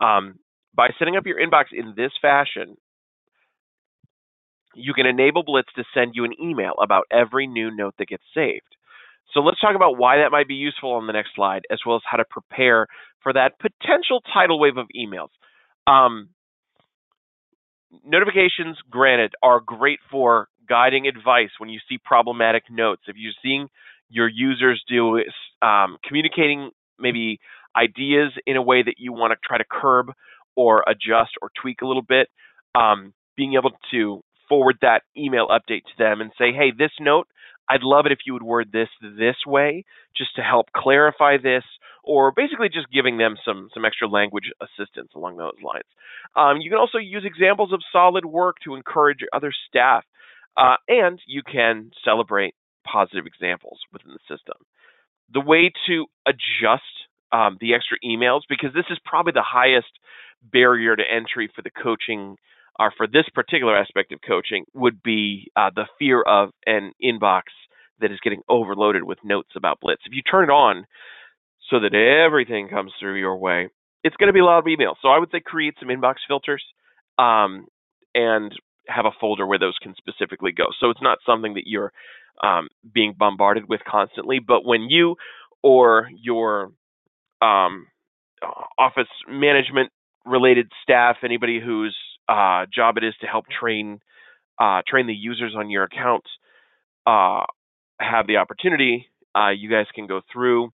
Um, 0.01 0.39
by 0.75 0.89
setting 0.99 1.15
up 1.15 1.25
your 1.25 1.39
inbox 1.39 1.65
in 1.71 1.93
this 1.95 2.12
fashion, 2.21 2.75
you 4.75 4.93
can 4.93 5.06
enable 5.06 5.43
Blitz 5.43 5.69
to 5.78 5.86
send 5.93 6.12
you 6.15 6.25
an 6.25 6.34
email 6.41 6.73
about 6.82 7.06
every 7.12 7.47
new 7.47 7.73
note 7.73 7.95
that 7.97 8.10
gets 8.10 8.23
saved. 8.34 8.75
So 9.34 9.42
let's 9.42 9.60
talk 9.60 9.76
about 9.76 9.98
why 9.98 10.18
that 10.18 10.32
might 10.32 10.48
be 10.48 10.56
useful 10.56 10.94
on 10.94 11.08
the 11.08 11.14
next 11.14 11.32
slide, 11.36 11.64
as 11.70 11.80
well 11.86 11.98
as 11.98 12.02
how 12.10 12.18
to 12.18 12.26
prepare 12.30 12.88
for 13.22 13.34
that 13.34 13.54
potential 13.60 14.22
tidal 14.34 14.60
wave 14.60 14.78
of 14.78 14.88
emails. 14.96 15.30
Um, 15.88 16.30
notifications, 18.06 18.78
granted, 18.90 19.34
are 19.44 19.60
great 19.60 20.00
for 20.10 20.48
guiding 20.68 21.08
advice 21.08 21.50
when 21.58 21.70
you 21.70 21.80
see 21.90 21.98
problematic 22.04 22.64
notes. 22.70 23.04
If 23.08 23.16
you're 23.18 23.34
seeing 23.44 23.68
your 24.10 24.28
users 24.28 24.84
do 24.88 25.20
um, 25.62 25.98
communicating 26.08 26.72
maybe 27.00 27.40
ideas 27.76 28.32
in 28.46 28.56
a 28.56 28.62
way 28.62 28.84
that 28.84 28.96
you 28.98 29.12
want 29.12 29.32
to 29.32 29.38
try 29.46 29.58
to 29.58 29.66
curb 29.70 30.12
or 30.56 30.84
adjust 30.88 31.32
or 31.42 31.50
tweak 31.62 31.82
a 31.82 31.88
little 31.88 32.02
bit, 32.02 32.30
um, 32.74 33.14
being 33.36 33.56
able 33.56 33.72
to 33.92 34.22
forward 34.48 34.78
that 34.82 35.02
email 35.18 35.48
update 35.48 35.84
to 35.84 35.98
them 35.98 36.22
and 36.22 36.32
say, 36.38 36.54
hey, 36.54 36.72
this 36.78 36.92
note, 37.00 37.28
I'd 37.69 37.84
love 37.84 38.06
it 38.06 38.12
if 38.12 38.19
you 38.25 38.34
would 38.34 38.43
word 38.43 38.71
this 38.71 38.89
this 39.01 39.36
way, 39.45 39.86
just 40.15 40.36
to 40.36 40.41
help 40.41 40.67
clarify 40.75 41.38
this, 41.38 41.63
or 42.04 42.32
basically 42.32 42.69
just 42.69 42.91
giving 42.91 43.17
them 43.17 43.36
some 43.45 43.69
some 43.73 43.86
extra 43.86 44.08
language 44.08 44.51
assistance 44.62 45.12
along 45.15 45.38
those 45.38 45.58
lines. 45.63 45.89
Um, 46.36 46.62
you 46.62 46.69
can 46.69 46.80
also 46.80 46.97
use 46.97 47.23
examples 47.25 47.73
of 47.73 47.82
solid 47.91 48.25
work 48.25 48.58
to 48.65 48.75
encourage 48.75 49.19
other 49.34 49.51
staff, 49.67 50.04
uh, 50.58 50.75
and 50.88 51.19
you 51.28 51.41
can 51.43 51.91
celebrate 52.04 52.54
positive 52.86 53.25
examples 53.25 53.80
within 53.91 54.12
the 54.13 54.36
system. 54.36 54.58
The 55.34 55.41
way 55.41 55.71
to 55.88 56.06
adjust 56.28 56.84
um, 57.32 57.58
the 57.60 57.73
extra 57.73 57.97
emails, 58.06 58.41
because 58.47 58.73
this 58.73 58.86
is 58.91 58.99
probably 59.04 59.34
the 59.34 59.41
highest 59.43 59.89
barrier 60.43 60.95
to 60.95 61.04
entry 61.12 61.49
for 61.54 61.63
the 61.63 61.71
coaching 61.71 62.38
or 62.80 62.92
for 62.96 63.08
this 63.08 63.26
particular 63.34 63.78
aspect 63.78 64.12
of 64.12 64.20
coaching 64.28 64.66
would 64.74 65.02
be 65.02 65.52
uh, 65.56 65.70
the 65.74 65.86
fear 65.98 66.22
of 66.22 66.50
an 66.66 66.92
inbox 67.04 67.44
that 68.02 68.12
is 68.12 68.20
getting 68.24 68.42
overloaded 68.50 69.04
with 69.04 69.18
notes 69.24 69.52
about 69.56 69.80
Blitz. 69.80 70.02
If 70.06 70.14
you 70.14 70.22
turn 70.22 70.46
it 70.46 70.52
on 70.52 70.86
so 71.70 71.80
that 71.80 71.94
everything 71.94 72.68
comes 72.68 72.92
through 73.00 73.20
your 73.20 73.38
way, 73.38 73.70
it's 74.04 74.16
going 74.18 74.28
to 74.28 74.34
be 74.34 74.40
a 74.40 74.46
lot 74.46 74.60
of 74.60 74.66
emails. 74.66 74.96
So 75.02 75.08
I 75.08 75.20
would 75.20 75.30
say 75.32 75.40
create 75.40 75.76
some 75.80 75.90
inbox 75.90 76.16
filters 76.28 76.64
um, 77.18 77.66
and 78.14 78.52
have 78.88 79.06
a 79.06 79.12
folder 79.20 79.48
where 79.48 79.60
those 79.60 79.78
can 79.82 79.96
specifically 79.96 80.52
go. 80.52 80.66
So 80.80 80.90
it's 80.90 81.02
not 81.02 81.20
something 81.26 81.56
that 81.56 81.64
you're 81.66 81.92
um, 82.44 82.68
being 82.94 83.16
bombarded 83.18 83.68
with 83.68 83.82
constantly, 83.90 84.40
but 84.40 84.66
when 84.66 84.90
you 84.90 85.16
or 85.64 86.10
your 86.22 86.72
um, 87.42 87.88
office 88.78 89.08
management 89.28 89.92
related 90.26 90.72
staff, 90.84 91.18
anybody 91.24 91.60
whose 91.64 91.96
uh, 92.28 92.66
job 92.74 92.98
it 92.98 93.04
is 93.04 93.14
to 93.22 93.28
help 93.28 93.46
train 93.48 94.00
uh, 94.60 94.82
train 94.88 95.08
the 95.08 95.14
users 95.14 95.54
on 95.58 95.70
your 95.70 95.84
account, 95.84 96.24
uh, 97.06 97.44
have 98.00 98.26
the 98.26 98.38
opportunity, 98.38 99.08
uh, 99.36 99.50
you 99.50 99.70
guys 99.70 99.86
can 99.94 100.08
go 100.08 100.22
through, 100.32 100.72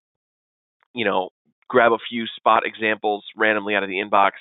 you 0.93 1.03
know, 1.03 1.29
grab 1.67 1.91
a 1.91 1.97
few 2.09 2.25
spot 2.35 2.63
examples 2.65 3.23
randomly 3.35 3.75
out 3.75 3.83
of 3.83 3.89
the 3.89 3.95
inbox, 3.95 4.31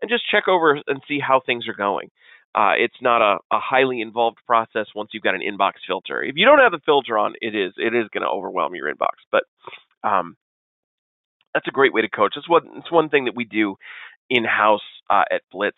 and 0.00 0.10
just 0.10 0.22
check 0.30 0.46
over 0.46 0.80
and 0.86 1.02
see 1.08 1.18
how 1.18 1.40
things 1.44 1.66
are 1.66 1.74
going. 1.74 2.10
Uh, 2.54 2.72
it's 2.78 2.96
not 3.02 3.20
a, 3.20 3.38
a, 3.50 3.58
highly 3.60 4.00
involved 4.00 4.38
process 4.46 4.86
once 4.94 5.10
you've 5.12 5.22
got 5.22 5.34
an 5.34 5.42
inbox 5.42 5.72
filter. 5.86 6.22
If 6.22 6.36
you 6.36 6.46
don't 6.46 6.58
have 6.58 6.72
the 6.72 6.80
filter 6.86 7.18
on, 7.18 7.34
it 7.42 7.54
is 7.54 7.74
it 7.76 7.94
is 7.94 8.08
going 8.12 8.22
to 8.22 8.28
overwhelm 8.28 8.74
your 8.74 8.90
inbox. 8.90 9.16
But 9.30 9.42
um, 10.02 10.36
that's 11.52 11.68
a 11.68 11.72
great 11.72 11.92
way 11.92 12.00
to 12.00 12.08
coach. 12.08 12.32
That's 12.34 12.48
one 12.48 12.62
it's 12.76 12.90
one 12.90 13.10
thing 13.10 13.26
that 13.26 13.36
we 13.36 13.44
do 13.44 13.76
in 14.30 14.44
house 14.44 14.80
uh, 15.10 15.24
at 15.30 15.42
Blitz. 15.52 15.76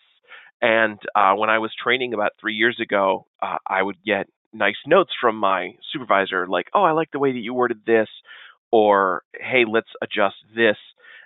And 0.61 0.99
uh, 1.15 1.33
when 1.35 1.49
I 1.49 1.59
was 1.59 1.71
training 1.81 2.13
about 2.13 2.31
three 2.39 2.55
years 2.55 2.77
ago, 2.81 3.25
uh, 3.41 3.57
I 3.67 3.81
would 3.81 4.03
get 4.05 4.27
nice 4.53 4.75
notes 4.85 5.11
from 5.19 5.37
my 5.37 5.75
supervisor, 5.91 6.47
like, 6.47 6.67
"Oh, 6.73 6.83
I 6.83 6.91
like 6.91 7.11
the 7.11 7.19
way 7.19 7.31
that 7.31 7.39
you 7.39 7.53
worded 7.53 7.85
this," 7.85 8.09
or 8.71 9.23
"Hey, 9.33 9.63
let's 9.65 9.89
adjust 10.01 10.35
this 10.55 10.77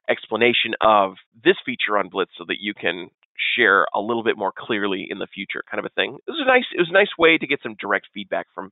explanation 0.09 0.75
of 0.81 1.15
this 1.43 1.55
feature 1.65 1.97
on 1.97 2.09
Blitz 2.09 2.31
so 2.37 2.45
that 2.47 2.59
you 2.59 2.73
can 2.73 3.09
share 3.55 3.87
a 3.95 3.99
little 3.99 4.23
bit 4.23 4.37
more 4.37 4.53
clearly 4.55 5.07
in 5.09 5.17
the 5.17 5.27
future," 5.27 5.63
kind 5.69 5.79
of 5.79 5.85
a 5.85 5.95
thing. 5.95 6.17
It 6.27 6.31
was 6.31 6.41
a 6.41 6.45
nice 6.45 6.65
it 6.71 6.79
was 6.79 6.89
a 6.89 6.93
nice 6.93 7.17
way 7.17 7.37
to 7.37 7.47
get 7.47 7.61
some 7.63 7.75
direct 7.79 8.07
feedback 8.13 8.47
from 8.53 8.71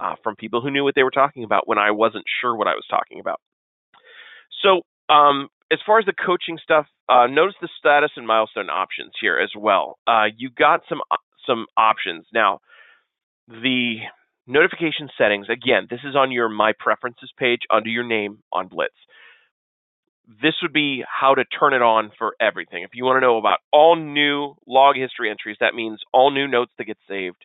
uh, 0.00 0.16
from 0.22 0.36
people 0.36 0.60
who 0.60 0.70
knew 0.70 0.84
what 0.84 0.94
they 0.94 1.02
were 1.02 1.10
talking 1.10 1.44
about 1.44 1.66
when 1.66 1.78
I 1.78 1.92
wasn't 1.92 2.24
sure 2.40 2.54
what 2.54 2.68
I 2.68 2.74
was 2.74 2.86
talking 2.90 3.20
about. 3.20 3.40
So 4.62 4.82
um, 5.08 5.48
as 5.72 5.78
far 5.86 5.98
as 5.98 6.04
the 6.04 6.12
coaching 6.12 6.58
stuff, 6.62 6.86
uh, 7.08 7.26
notice 7.26 7.54
the 7.60 7.68
status 7.78 8.10
and 8.16 8.26
milestone 8.26 8.70
options 8.70 9.12
here 9.20 9.38
as 9.38 9.50
well. 9.56 9.98
Uh, 10.06 10.26
you 10.36 10.50
got 10.50 10.80
some 10.88 11.00
uh, 11.10 11.16
some 11.46 11.66
options 11.76 12.26
now. 12.32 12.60
The 13.48 13.96
notification 14.46 15.08
settings 15.16 15.46
again. 15.50 15.86
This 15.90 16.00
is 16.04 16.16
on 16.16 16.32
your 16.32 16.48
My 16.48 16.72
Preferences 16.78 17.30
page 17.38 17.60
under 17.70 17.88
your 17.88 18.06
name 18.06 18.38
on 18.52 18.68
Blitz. 18.68 18.94
This 20.42 20.54
would 20.62 20.72
be 20.72 21.04
how 21.06 21.34
to 21.34 21.44
turn 21.44 21.74
it 21.74 21.82
on 21.82 22.10
for 22.18 22.34
everything. 22.40 22.82
If 22.82 22.90
you 22.94 23.04
want 23.04 23.16
to 23.16 23.20
know 23.20 23.36
about 23.36 23.58
all 23.72 23.96
new 23.96 24.54
log 24.66 24.96
history 24.96 25.30
entries, 25.30 25.58
that 25.60 25.74
means 25.74 26.00
all 26.14 26.30
new 26.30 26.48
notes 26.48 26.72
that 26.78 26.84
get 26.84 26.96
saved 27.06 27.44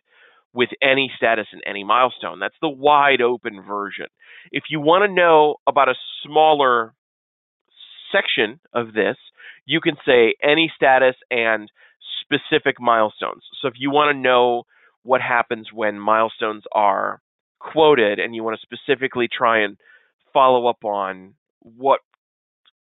with 0.54 0.70
any 0.82 1.10
status 1.16 1.46
and 1.52 1.62
any 1.66 1.84
milestone. 1.84 2.40
That's 2.40 2.54
the 2.62 2.70
wide 2.70 3.20
open 3.20 3.62
version. 3.62 4.06
If 4.50 4.64
you 4.70 4.80
want 4.80 5.04
to 5.04 5.14
know 5.14 5.56
about 5.66 5.90
a 5.90 5.94
smaller 6.24 6.94
section 8.12 8.60
of 8.72 8.92
this, 8.92 9.16
you 9.66 9.80
can 9.80 9.96
say 10.06 10.34
any 10.42 10.72
status 10.74 11.16
and 11.30 11.70
specific 12.22 12.80
milestones. 12.80 13.42
So 13.60 13.68
if 13.68 13.74
you 13.78 13.90
want 13.90 14.14
to 14.14 14.20
know 14.20 14.64
what 15.02 15.20
happens 15.20 15.68
when 15.72 15.98
milestones 15.98 16.64
are 16.72 17.20
quoted 17.58 18.18
and 18.18 18.34
you 18.34 18.42
want 18.42 18.58
to 18.58 18.66
specifically 18.66 19.28
try 19.30 19.62
and 19.64 19.76
follow 20.32 20.66
up 20.66 20.84
on 20.84 21.34
what 21.60 22.00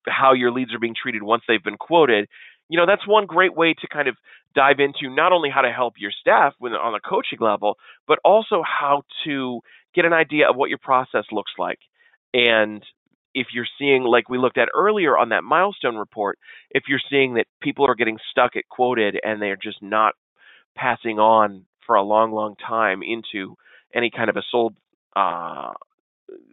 how 0.08 0.34
your 0.34 0.52
leads 0.52 0.74
are 0.74 0.80
being 0.80 0.96
treated 1.00 1.22
once 1.22 1.44
they've 1.48 1.64
been 1.64 1.78
quoted, 1.78 2.28
you 2.70 2.78
know, 2.78 2.86
that's 2.88 3.08
one 3.08 3.26
great 3.28 3.56
way 3.56 3.76
to 3.80 3.88
kind 3.88 4.08
of 4.08 4.16
dive 4.56 4.78
into 4.80 5.14
not 5.14 5.32
only 5.32 5.50
how 5.54 5.62
to 5.62 5.72
help 5.72 5.94
your 5.98 6.12
staff 6.20 6.54
when 6.58 6.74
on 6.74 6.96
a 6.96 7.00
coaching 7.00 7.40
level, 7.40 7.76
but 8.08 8.18
also 8.26 8.64
how 8.66 9.04
to 9.26 9.60
get 9.94 10.06
an 10.06 10.14
idea 10.14 10.50
of 10.50 10.56
what 10.56 10.70
your 10.70 10.80
process 10.80 11.26
looks 11.32 11.52
like 11.60 11.80
and 12.34 12.84
if 13.34 13.48
you're 13.54 13.68
seeing, 13.80 14.04
like 14.04 14.30
we 14.30 14.38
looked 14.38 14.58
at 14.58 14.70
earlier 14.76 15.18
on 15.18 15.30
that 15.30 15.44
milestone 15.44 15.96
report, 15.96 16.38
if 16.72 16.84
you're 16.88 17.00
seeing 17.10 17.36
that 17.36 17.48
people 17.62 17.86
are 17.86 17.96
getting 17.96 18.18
stuck 18.30 18.56
at 18.56 18.68
quoted 18.70 19.20
and 19.24 19.42
they're 19.42 19.58
just 19.62 19.82
not 19.82 20.14
passing 20.76 21.20
on 21.20 21.66
for 21.86 21.96
a 21.96 22.04
long, 22.04 22.32
long 22.32 22.56
time 22.56 23.02
into 23.04 23.56
any 23.94 24.10
kind 24.10 24.30
of 24.30 24.38
a 24.38 24.44
sold 24.50 24.76
uh, 25.16 25.72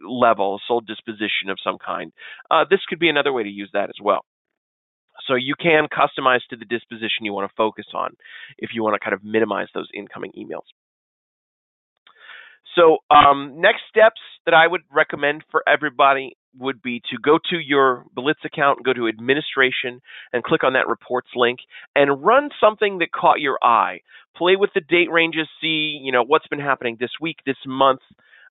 level, 0.07 0.59
sold 0.67 0.87
disposition 0.87 1.49
of 1.49 1.57
some 1.63 1.77
kind, 1.83 2.11
uh, 2.51 2.65
this 2.69 2.79
could 2.87 2.99
be 2.99 3.09
another 3.09 3.33
way 3.33 3.43
to 3.43 3.49
use 3.49 3.69
that 3.73 3.89
as 3.89 3.95
well. 4.01 4.25
So 5.27 5.35
you 5.35 5.55
can 5.59 5.87
customize 5.87 6.39
to 6.49 6.55
the 6.55 6.65
disposition 6.65 7.23
you 7.23 7.33
want 7.33 7.49
to 7.49 7.55
focus 7.55 7.85
on 7.93 8.11
if 8.57 8.71
you 8.73 8.83
want 8.83 8.95
to 8.95 8.99
kind 8.99 9.13
of 9.13 9.23
minimize 9.23 9.67
those 9.73 9.87
incoming 9.93 10.31
emails. 10.37 10.67
So 12.75 12.97
um, 13.09 13.55
next 13.57 13.81
steps 13.89 14.21
that 14.45 14.53
I 14.53 14.67
would 14.67 14.81
recommend 14.91 15.43
for 15.51 15.63
everybody 15.67 16.35
would 16.57 16.81
be 16.81 17.01
to 17.11 17.17
go 17.21 17.37
to 17.49 17.57
your 17.59 18.05
Blitz 18.13 18.39
account, 18.45 18.83
go 18.83 18.93
to 18.93 19.07
administration, 19.07 20.01
and 20.33 20.43
click 20.43 20.63
on 20.63 20.73
that 20.73 20.87
reports 20.87 21.29
link 21.35 21.59
and 21.95 22.23
run 22.23 22.49
something 22.59 22.99
that 22.99 23.11
caught 23.11 23.39
your 23.39 23.57
eye. 23.63 23.99
Play 24.35 24.55
with 24.55 24.71
the 24.73 24.81
date 24.81 25.11
ranges, 25.11 25.47
see 25.61 25.99
you 26.01 26.11
know 26.11 26.23
what's 26.23 26.47
been 26.47 26.59
happening 26.59 26.97
this 26.99 27.11
week, 27.21 27.37
this 27.45 27.57
month, 27.65 28.01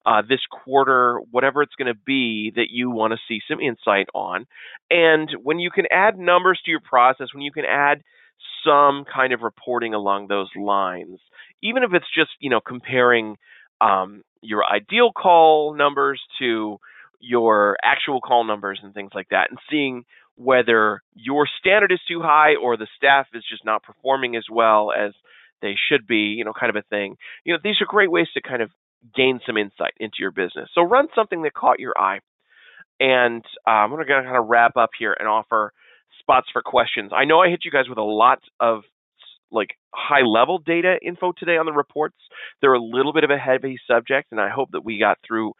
uh, 0.05 0.21
this 0.27 0.41
quarter, 0.51 1.19
whatever 1.31 1.61
it's 1.61 1.75
going 1.75 1.93
to 1.93 1.99
be 2.05 2.51
that 2.55 2.67
you 2.69 2.89
want 2.89 3.13
to 3.13 3.19
see 3.27 3.39
some 3.49 3.59
insight 3.59 4.07
on. 4.13 4.45
And 4.89 5.29
when 5.43 5.59
you 5.59 5.71
can 5.71 5.85
add 5.91 6.17
numbers 6.17 6.59
to 6.65 6.71
your 6.71 6.81
process, 6.81 7.27
when 7.33 7.43
you 7.43 7.51
can 7.51 7.65
add 7.65 8.03
some 8.65 9.05
kind 9.11 9.33
of 9.33 9.41
reporting 9.41 9.93
along 9.93 10.27
those 10.27 10.49
lines, 10.55 11.19
even 11.61 11.83
if 11.83 11.91
it's 11.93 12.07
just 12.13 12.31
you 12.39 12.49
know 12.49 12.61
comparing 12.65 13.37
um, 13.81 14.23
your 14.41 14.63
ideal 14.65 15.11
call 15.11 15.73
numbers 15.73 16.21
to 16.39 16.77
your 17.19 17.77
actual 17.83 18.21
call 18.21 18.43
numbers 18.45 18.79
and 18.81 18.93
things 18.93 19.11
like 19.13 19.29
that 19.29 19.47
and 19.49 19.59
seeing 19.69 20.05
whether 20.35 21.01
your 21.15 21.47
standard 21.59 21.91
is 21.91 21.99
too 22.07 22.21
high 22.21 22.55
or 22.55 22.77
the 22.77 22.87
staff 22.95 23.27
is 23.33 23.43
just 23.49 23.65
not 23.65 23.83
performing 23.83 24.37
as 24.37 24.45
well 24.49 24.91
as 24.97 25.11
they 25.61 25.75
should 25.89 26.07
be, 26.07 26.35
you 26.37 26.45
know, 26.45 26.53
kind 26.57 26.69
of 26.69 26.77
a 26.77 26.87
thing. 26.89 27.17
You 27.43 27.53
know, 27.53 27.59
these 27.61 27.81
are 27.81 27.85
great 27.85 28.09
ways 28.09 28.27
to 28.33 28.41
kind 28.41 28.61
of 28.61 28.71
gain 29.15 29.41
some 29.45 29.57
insight 29.57 29.93
into 29.99 30.17
your 30.19 30.31
business. 30.31 30.69
So 30.73 30.81
run 30.81 31.07
something 31.13 31.41
that 31.43 31.53
caught 31.53 31.79
your 31.79 31.93
eye. 31.97 32.19
And 33.01 33.43
uh, 33.67 33.71
I'm 33.71 33.89
going 33.89 34.05
to 34.05 34.09
kind 34.09 34.37
of 34.37 34.47
wrap 34.47 34.77
up 34.77 34.91
here 34.97 35.15
and 35.17 35.27
offer 35.27 35.73
spots 36.19 36.47
for 36.51 36.61
questions. 36.61 37.11
I 37.13 37.25
know 37.25 37.39
I 37.39 37.49
hit 37.49 37.65
you 37.65 37.71
guys 37.71 37.89
with 37.89 37.97
a 37.97 38.03
lot 38.03 38.39
of 38.59 38.83
like 39.51 39.69
high 39.93 40.25
level 40.25 40.59
data 40.59 40.97
info 41.05 41.33
today 41.37 41.57
on 41.57 41.65
the 41.65 41.71
reports. 41.71 42.17
They're 42.61 42.73
a 42.73 42.81
little 42.81 43.13
bit 43.13 43.23
of 43.23 43.29
a 43.29 43.37
heavy 43.37 43.79
subject, 43.87 44.31
and 44.31 44.39
I 44.39 44.49
hope 44.49 44.69
that 44.71 44.85
we 44.85 44.99
got 44.99 45.17
through 45.25 45.53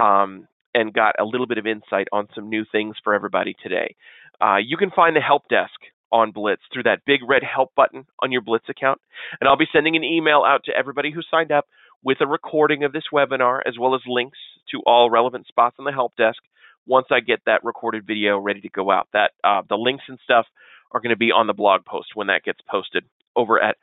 um, 0.00 0.46
and 0.74 0.92
got 0.92 1.14
a 1.18 1.24
little 1.24 1.46
bit 1.46 1.58
of 1.58 1.66
insight 1.66 2.08
on 2.12 2.28
some 2.34 2.48
new 2.48 2.64
things 2.70 2.96
for 3.02 3.14
everybody 3.14 3.54
today. 3.62 3.96
Uh, 4.40 4.56
you 4.56 4.76
can 4.76 4.90
find 4.90 5.14
the 5.14 5.20
help 5.20 5.48
desk 5.48 5.78
on 6.10 6.30
Blitz 6.30 6.62
through 6.72 6.82
that 6.84 7.00
big 7.06 7.20
red 7.26 7.42
help 7.42 7.74
button 7.74 8.06
on 8.22 8.32
your 8.32 8.42
Blitz 8.42 8.68
account. 8.68 9.00
And 9.40 9.48
I'll 9.48 9.56
be 9.56 9.68
sending 9.72 9.96
an 9.96 10.04
email 10.04 10.42
out 10.46 10.64
to 10.64 10.76
everybody 10.76 11.10
who 11.10 11.22
signed 11.30 11.50
up 11.50 11.66
with 12.04 12.18
a 12.20 12.26
recording 12.26 12.84
of 12.84 12.92
this 12.92 13.04
webinar 13.12 13.60
as 13.66 13.74
well 13.78 13.94
as 13.94 14.02
links 14.06 14.38
to 14.70 14.80
all 14.86 15.10
relevant 15.10 15.46
spots 15.46 15.76
on 15.78 15.84
the 15.84 15.92
help 15.92 16.14
desk 16.16 16.38
once 16.86 17.06
I 17.10 17.20
get 17.20 17.40
that 17.46 17.64
recorded 17.64 18.06
video 18.06 18.38
ready 18.38 18.60
to 18.62 18.68
go 18.68 18.90
out. 18.90 19.08
That 19.12 19.30
uh, 19.42 19.62
the 19.68 19.76
links 19.76 20.04
and 20.08 20.18
stuff 20.22 20.46
are 20.90 21.00
going 21.00 21.10
to 21.10 21.16
be 21.16 21.32
on 21.32 21.46
the 21.46 21.54
blog 21.54 21.84
post 21.84 22.08
when 22.14 22.26
that 22.26 22.44
gets 22.44 22.60
posted 22.70 23.04
over 23.36 23.62
at 23.62 23.76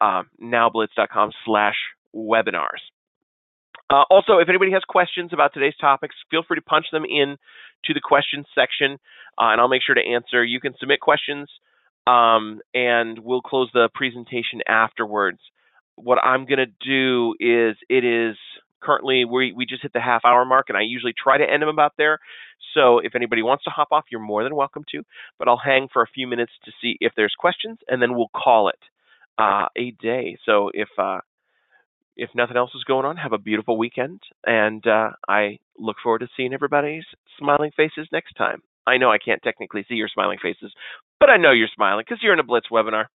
um, 0.00 0.28
nowblitz.com 0.42 1.32
slash 1.44 1.76
webinars. 2.14 2.82
Uh, 3.88 4.02
also, 4.10 4.38
if 4.38 4.48
anybody 4.48 4.72
has 4.72 4.82
questions 4.88 5.30
about 5.32 5.54
today's 5.54 5.76
topics, 5.80 6.16
feel 6.30 6.42
free 6.46 6.56
to 6.56 6.62
punch 6.62 6.86
them 6.90 7.04
in 7.04 7.36
to 7.84 7.94
the 7.94 8.00
questions 8.02 8.46
section, 8.54 8.98
uh, 9.38 9.52
and 9.52 9.60
I'll 9.60 9.68
make 9.68 9.82
sure 9.84 9.94
to 9.94 10.00
answer. 10.00 10.44
You 10.44 10.60
can 10.60 10.74
submit 10.80 11.00
questions, 11.00 11.48
um, 12.06 12.60
and 12.74 13.18
we'll 13.18 13.42
close 13.42 13.70
the 13.72 13.88
presentation 13.94 14.60
afterwards. 14.66 15.38
What 15.94 16.18
I'm 16.18 16.46
going 16.46 16.58
to 16.58 16.66
do 16.84 17.34
is 17.38 17.76
it 17.88 18.04
is 18.04 18.36
currently 18.82 19.24
we 19.24 19.52
we 19.52 19.66
just 19.66 19.82
hit 19.82 19.92
the 19.92 20.00
half 20.00 20.24
hour 20.24 20.44
mark, 20.44 20.66
and 20.68 20.78
I 20.78 20.82
usually 20.82 21.14
try 21.16 21.38
to 21.38 21.44
end 21.44 21.62
them 21.62 21.68
about 21.68 21.92
there. 21.98 22.18
So 22.74 22.98
if 22.98 23.14
anybody 23.14 23.42
wants 23.42 23.64
to 23.64 23.70
hop 23.70 23.88
off, 23.90 24.04
you're 24.10 24.20
more 24.20 24.42
than 24.44 24.54
welcome 24.54 24.84
to. 24.92 25.02
But 25.38 25.48
I'll 25.48 25.60
hang 25.62 25.88
for 25.92 26.02
a 26.02 26.06
few 26.06 26.26
minutes 26.26 26.52
to 26.64 26.72
see 26.80 26.96
if 27.00 27.12
there's 27.16 27.34
questions, 27.38 27.78
and 27.88 28.00
then 28.00 28.14
we'll 28.14 28.30
call 28.34 28.68
it 28.68 28.78
uh, 29.38 29.66
a 29.76 29.90
day. 29.92 30.38
So 30.44 30.70
if 30.74 30.88
uh, 30.98 31.20
if 32.16 32.30
nothing 32.34 32.56
else 32.56 32.70
is 32.74 32.84
going 32.84 33.04
on, 33.04 33.16
have 33.16 33.32
a 33.32 33.38
beautiful 33.38 33.76
weekend, 33.76 34.20
and 34.46 34.86
uh, 34.86 35.10
I 35.28 35.58
look 35.78 35.96
forward 36.02 36.20
to 36.20 36.28
seeing 36.36 36.54
everybody's 36.54 37.04
smiling 37.38 37.70
faces 37.76 38.08
next 38.12 38.34
time. 38.34 38.62
I 38.86 38.98
know 38.98 39.10
I 39.10 39.18
can't 39.18 39.42
technically 39.42 39.84
see 39.88 39.96
your 39.96 40.08
smiling 40.08 40.38
faces, 40.40 40.72
but 41.20 41.28
I 41.28 41.36
know 41.36 41.52
you're 41.52 41.68
smiling 41.74 42.04
because 42.06 42.22
you're 42.22 42.32
in 42.32 42.38
a 42.38 42.44
Blitz 42.44 42.68
webinar. 42.70 43.06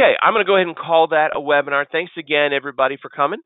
Okay, 0.00 0.14
I'm 0.22 0.32
going 0.32 0.42
to 0.42 0.48
go 0.48 0.56
ahead 0.56 0.66
and 0.66 0.76
call 0.76 1.08
that 1.08 1.32
a 1.36 1.40
webinar. 1.40 1.84
Thanks 1.92 2.12
again, 2.16 2.54
everybody, 2.54 2.96
for 2.96 3.10
coming, 3.10 3.40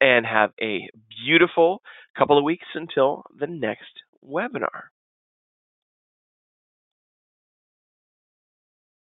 and 0.00 0.24
have 0.24 0.52
a 0.58 0.88
beautiful 1.22 1.82
couple 2.16 2.38
of 2.38 2.44
weeks 2.44 2.64
until 2.74 3.24
the 3.38 3.46
next 3.46 3.92
webinar. 4.26 4.88